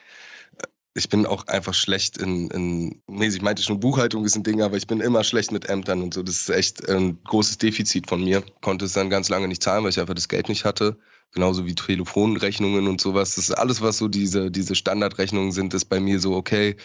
[0.58, 4.42] äh, ich bin auch einfach schlecht in, in, nee, ich meinte schon, Buchhaltung ist ein
[4.42, 6.22] Ding, aber ich bin immer schlecht mit Ämtern und so.
[6.22, 8.42] Das ist echt ein großes Defizit von mir.
[8.60, 10.98] Konnte es dann ganz lange nicht zahlen, weil ich einfach das Geld nicht hatte
[11.32, 13.34] genauso wie Telefonrechnungen und sowas.
[13.36, 16.76] Das ist alles, was so diese, diese Standardrechnungen sind, ist bei mir so, okay,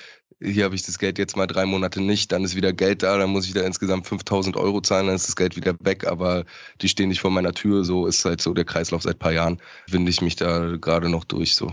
[0.42, 3.18] hier habe ich das Geld jetzt mal drei Monate nicht, dann ist wieder Geld da,
[3.18, 6.46] dann muss ich da insgesamt 5000 Euro zahlen, dann ist das Geld wieder weg, aber
[6.82, 9.60] die stehen nicht vor meiner Tür, so ist halt so der Kreislauf seit paar Jahren,
[9.90, 11.72] winde ich mich da gerade noch durch so.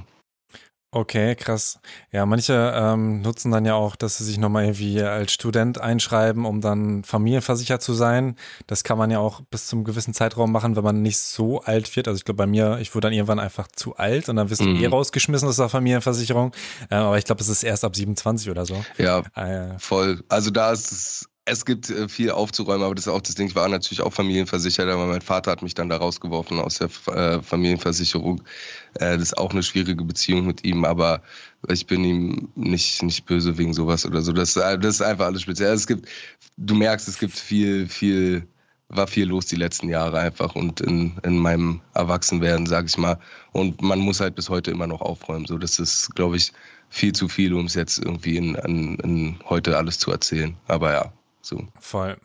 [0.95, 1.81] Okay, krass.
[2.11, 6.45] Ja, manche ähm, nutzen dann ja auch, dass sie sich nochmal irgendwie als Student einschreiben,
[6.45, 8.37] um dann familienversichert zu sein.
[8.67, 11.97] Das kann man ja auch bis zum gewissen Zeitraum machen, wenn man nicht so alt
[11.97, 12.09] wird.
[12.09, 14.61] Also ich glaube bei mir, ich wurde dann irgendwann einfach zu alt und dann wirst
[14.61, 14.85] du mhm.
[14.85, 16.53] eh rausgeschmissen aus der Familienversicherung.
[16.91, 18.85] Ähm, aber ich glaube, es ist erst ab 27 oder so.
[18.99, 20.23] Ja, äh, voll.
[20.29, 23.49] Also da ist es es gibt äh, viel aufzuräumen, aber das ist auch das Ding.
[23.49, 26.89] Ich war natürlich auch familienversichert, aber mein Vater hat mich dann da rausgeworfen aus der
[27.15, 28.43] äh, Familienversicherung.
[28.95, 31.23] Äh, das ist auch eine schwierige Beziehung mit ihm, aber
[31.69, 34.33] ich bin ihm nicht, nicht böse wegen sowas oder so.
[34.33, 35.73] Das, das ist einfach alles speziell.
[35.73, 36.09] Es gibt,
[36.57, 38.47] du merkst, es gibt viel, viel,
[38.89, 43.19] war viel los die letzten Jahre einfach und in, in meinem Erwachsenwerden, sag ich mal.
[43.53, 45.47] Und man muss halt bis heute immer noch aufräumen.
[45.47, 46.53] So, das ist, glaube ich,
[46.91, 50.55] viel zu viel, um es jetzt irgendwie in, in, in heute alles zu erzählen.
[50.69, 51.67] Aber ja, so.
[51.81, 52.19] Voll.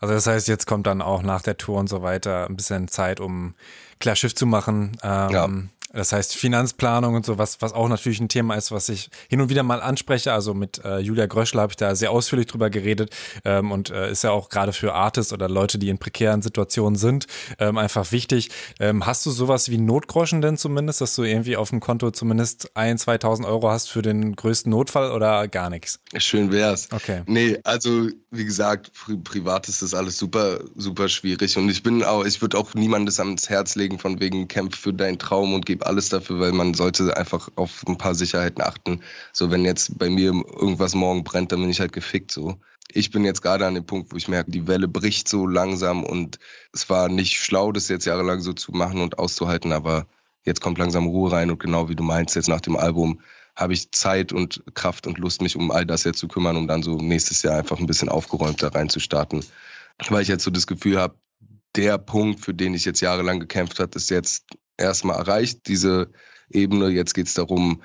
[0.00, 2.88] Also das heißt, jetzt kommt dann auch nach der Tour und so weiter ein bisschen
[2.88, 3.54] Zeit, um
[3.98, 4.98] klar Schiff zu machen.
[5.02, 5.48] Ähm, ja.
[5.94, 9.40] Das heißt Finanzplanung und so, was, was auch natürlich ein Thema ist, was ich hin
[9.40, 10.32] und wieder mal anspreche.
[10.32, 14.10] Also mit äh, Julia Gröschler habe ich da sehr ausführlich drüber geredet ähm, und äh,
[14.10, 17.26] ist ja auch gerade für Artists oder Leute, die in prekären Situationen sind,
[17.58, 18.50] ähm, einfach wichtig.
[18.80, 22.76] Ähm, hast du sowas wie Notgroschen denn zumindest, dass du irgendwie auf dem Konto zumindest
[22.76, 26.00] ein, 2000 Euro hast für den größten Notfall oder gar nichts?
[26.16, 26.88] Schön wär's.
[26.92, 27.22] Okay.
[27.26, 32.02] Nee, also wie gesagt, pri privat ist das alles super, super schwierig und ich bin
[32.02, 35.66] auch, ich würde auch niemandes ans Herz legen von wegen Kämpf für deinen Traum und
[35.66, 39.00] gib alles dafür, weil man sollte einfach auf ein paar Sicherheiten achten.
[39.32, 42.58] So, wenn jetzt bei mir irgendwas morgen brennt, dann bin ich halt gefickt so.
[42.92, 46.04] Ich bin jetzt gerade an dem Punkt, wo ich merke, die Welle bricht so langsam
[46.04, 46.38] und
[46.72, 50.06] es war nicht schlau, das jetzt jahrelang so zu machen und auszuhalten, aber
[50.44, 53.20] jetzt kommt langsam Ruhe rein und genau wie du meinst, jetzt nach dem Album
[53.56, 56.66] habe ich Zeit und Kraft und Lust, mich um all das jetzt zu kümmern, um
[56.66, 59.44] dann so nächstes Jahr einfach ein bisschen aufgeräumter reinzustarten.
[60.08, 61.14] Weil ich jetzt so das Gefühl habe,
[61.76, 64.44] der Punkt, für den ich jetzt jahrelang gekämpft habe, ist jetzt
[64.76, 66.10] erstmal erreicht, diese
[66.50, 66.88] Ebene.
[66.88, 67.82] Jetzt geht es darum,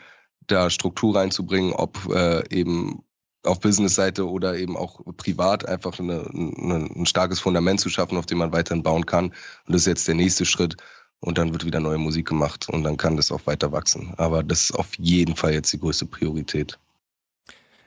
[0.47, 3.03] da Struktur reinzubringen, ob äh, eben
[3.43, 8.25] auf Business-Seite oder eben auch privat einfach eine, eine, ein starkes Fundament zu schaffen, auf
[8.25, 9.27] dem man weiterhin bauen kann.
[9.27, 10.75] Und das ist jetzt der nächste Schritt.
[11.21, 14.13] Und dann wird wieder neue Musik gemacht und dann kann das auch weiter wachsen.
[14.15, 16.79] Aber das ist auf jeden Fall jetzt die größte Priorität.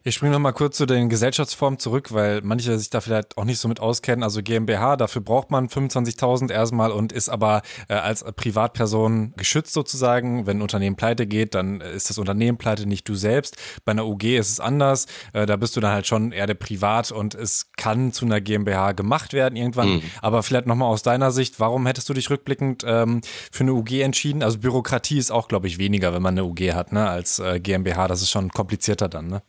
[0.05, 3.61] Ich springe nochmal kurz zu den Gesellschaftsformen zurück, weil manche sich da vielleicht auch nicht
[3.61, 4.25] so mit auskennen.
[4.25, 10.45] Also GmbH, dafür braucht man 25.000 erstmal und ist aber äh, als Privatperson geschützt sozusagen.
[10.45, 13.57] Wenn ein Unternehmen pleite geht, dann ist das Unternehmen pleite, nicht du selbst.
[13.85, 15.07] Bei einer UG ist es anders.
[15.35, 18.41] Äh, da bist du dann halt schon eher der Privat und es kann zu einer
[18.41, 19.89] GmbH gemacht werden irgendwann.
[19.89, 20.03] Mhm.
[20.21, 23.21] Aber vielleicht nochmal aus deiner Sicht, warum hättest du dich rückblickend ähm,
[23.53, 24.43] für eine UG entschieden?
[24.43, 27.61] Also Bürokratie ist auch, glaube ich, weniger, wenn man eine UG hat, ne, als äh,
[27.61, 28.09] GmbH.
[28.09, 29.43] Das ist schon komplizierter dann, ne?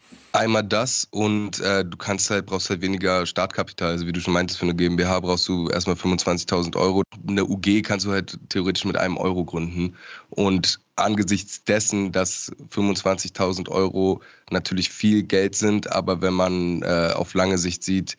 [0.43, 3.91] Einmal das und äh, du kannst halt, brauchst halt weniger Startkapital.
[3.91, 7.03] Also wie du schon meintest, für eine GmbH brauchst du erstmal 25.000 Euro.
[7.25, 9.95] Eine UG kannst du halt theoretisch mit einem Euro gründen.
[10.31, 17.33] Und angesichts dessen, dass 25.000 Euro natürlich viel Geld sind, aber wenn man äh, auf
[17.35, 18.17] lange Sicht sieht,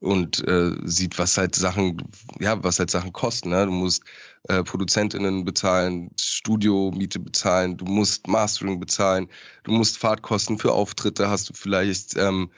[0.00, 1.96] und äh, sieht, was halt Sachen,
[2.40, 3.50] ja, was halt Sachen kosten.
[3.50, 3.66] Ne?
[3.66, 4.02] Du musst
[4.48, 9.28] äh, ProduzentInnen bezahlen, Studiomiete bezahlen, du musst Mastering bezahlen,
[9.64, 12.50] du musst Fahrtkosten für Auftritte, hast du vielleicht ähm,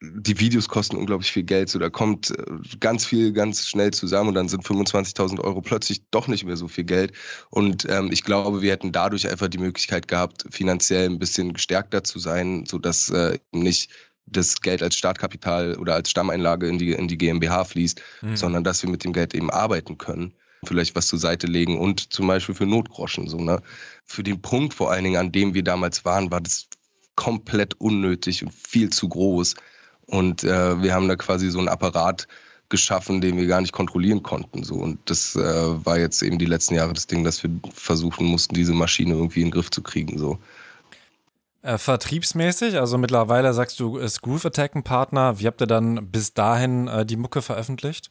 [0.00, 2.44] die Videos kosten unglaublich viel Geld, so da kommt äh,
[2.78, 6.68] ganz viel ganz schnell zusammen und dann sind 25.000 Euro plötzlich doch nicht mehr so
[6.68, 7.12] viel Geld.
[7.50, 12.04] Und ähm, ich glaube, wir hätten dadurch einfach die Möglichkeit gehabt, finanziell ein bisschen gestärkter
[12.04, 13.90] zu sein, sodass äh, nicht
[14.30, 18.36] das Geld als Startkapital oder als Stammeinlage in die, in die GmbH fließt, mhm.
[18.36, 20.34] sondern dass wir mit dem Geld eben arbeiten können,
[20.64, 23.28] vielleicht was zur Seite legen und zum Beispiel für Notgroschen.
[23.28, 23.60] So, ne?
[24.04, 26.68] Für den Punkt vor allen Dingen, an dem wir damals waren, war das
[27.16, 29.54] komplett unnötig und viel zu groß.
[30.06, 32.28] Und äh, wir haben da quasi so einen Apparat
[32.68, 34.62] geschaffen, den wir gar nicht kontrollieren konnten.
[34.62, 34.74] So.
[34.76, 38.54] Und das äh, war jetzt eben die letzten Jahre das Ding, dass wir versuchen mussten,
[38.54, 40.18] diese Maschine irgendwie in den Griff zu kriegen.
[40.18, 40.38] So.
[41.68, 45.38] Äh, vertriebsmäßig, also mittlerweile sagst du, ist Groove Attack ein Partner.
[45.38, 48.08] Wie habt ihr dann bis dahin äh, die Mucke veröffentlicht?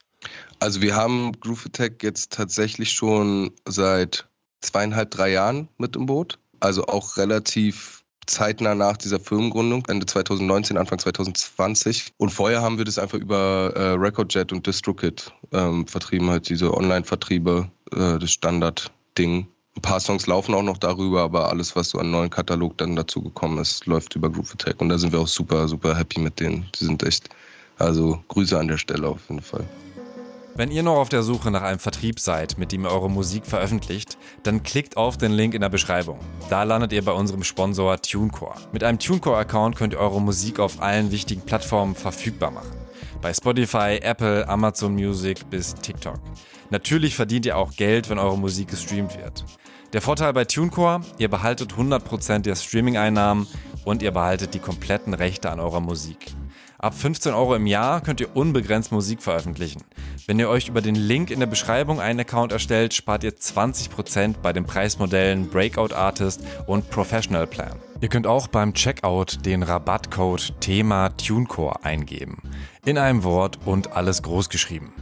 [0.60, 4.28] Also wir haben Groove Attack jetzt tatsächlich schon seit
[4.62, 6.38] zweieinhalb, drei Jahren mit im Boot.
[6.60, 12.14] Also auch relativ zeitnah nach dieser Firmengründung, Ende 2019, Anfang 2020.
[12.18, 16.76] Und vorher haben wir das einfach über äh, Recordjet und DistroKit ähm, vertrieben, halt diese
[16.76, 19.47] Online-Vertriebe, äh, das Standard-Ding.
[19.78, 22.96] Ein paar Songs laufen auch noch darüber, aber alles, was so an neuen Katalog dann
[22.96, 24.82] dazu gekommen ist, läuft über Groove Attack.
[24.82, 26.68] Und da sind wir auch super, super happy mit denen.
[26.80, 27.30] Die sind echt,
[27.78, 29.64] also Grüße an der Stelle auf jeden Fall.
[30.56, 33.46] Wenn ihr noch auf der Suche nach einem Vertrieb seid, mit dem ihr eure Musik
[33.46, 36.18] veröffentlicht, dann klickt auf den Link in der Beschreibung.
[36.50, 38.56] Da landet ihr bei unserem Sponsor TuneCore.
[38.72, 42.76] Mit einem TuneCore-Account könnt ihr eure Musik auf allen wichtigen Plattformen verfügbar machen.
[43.22, 46.20] Bei Spotify, Apple, Amazon Music bis TikTok.
[46.72, 49.46] Natürlich verdient ihr auch Geld, wenn eure Musik gestreamt wird.
[49.94, 53.48] Der Vorteil bei TuneCore, ihr behaltet 100% der Streaming-Einnahmen
[53.86, 56.34] und ihr behaltet die kompletten Rechte an eurer Musik.
[56.78, 59.84] Ab 15 Euro im Jahr könnt ihr unbegrenzt Musik veröffentlichen.
[60.28, 64.36] Wenn ihr euch über den Link in der Beschreibung einen Account erstellt, spart ihr 20%
[64.44, 67.80] bei den Preismodellen Breakout Artist und Professional Plan.
[68.02, 72.44] Ihr könnt auch beim Checkout den Rabattcode Thema TuneCore eingeben.
[72.86, 74.94] In einem Wort und alles groß geschrieben.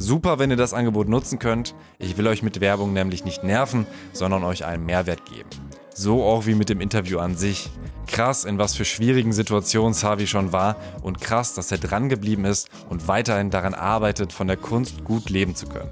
[0.00, 1.74] Super, wenn ihr das Angebot nutzen könnt.
[1.98, 5.50] Ich will euch mit Werbung nämlich nicht nerven, sondern euch einen Mehrwert geben.
[5.92, 7.68] So auch wie mit dem Interview an sich.
[8.06, 12.44] Krass, in was für schwierigen Situationen Savi schon war und krass, dass er dran geblieben
[12.44, 15.90] ist und weiterhin daran arbeitet, von der Kunst gut leben zu können.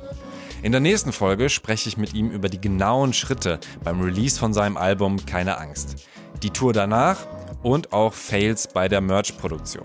[0.62, 4.54] In der nächsten Folge spreche ich mit ihm über die genauen Schritte beim Release von
[4.54, 6.06] seinem Album Keine Angst,
[6.44, 7.26] die Tour danach
[7.64, 9.84] und auch Fails bei der Merch-Produktion.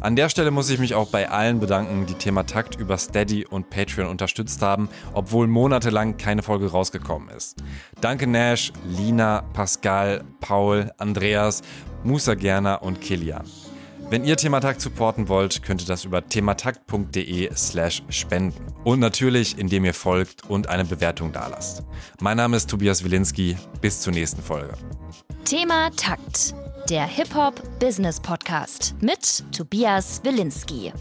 [0.00, 3.44] An der Stelle muss ich mich auch bei allen bedanken, die Thema Takt über Steady
[3.44, 7.58] und Patreon unterstützt haben, obwohl monatelang keine Folge rausgekommen ist.
[8.00, 11.60] Danke Nash, Lina, Pascal, Paul, Andreas,
[12.02, 13.44] Musa Gerner und Kilian.
[14.08, 18.64] Wenn ihr Thematakt supporten wollt, könnt ihr das über thematakt.de slash spenden.
[18.82, 21.84] Und natürlich, indem ihr folgt und eine Bewertung dalasst.
[22.20, 23.56] Mein Name ist Tobias Wilinski.
[23.82, 24.72] Bis zur nächsten Folge.
[25.44, 26.54] Thema Takt
[26.90, 30.92] der Hip-Hop Business Podcast mit Tobias Wilinski.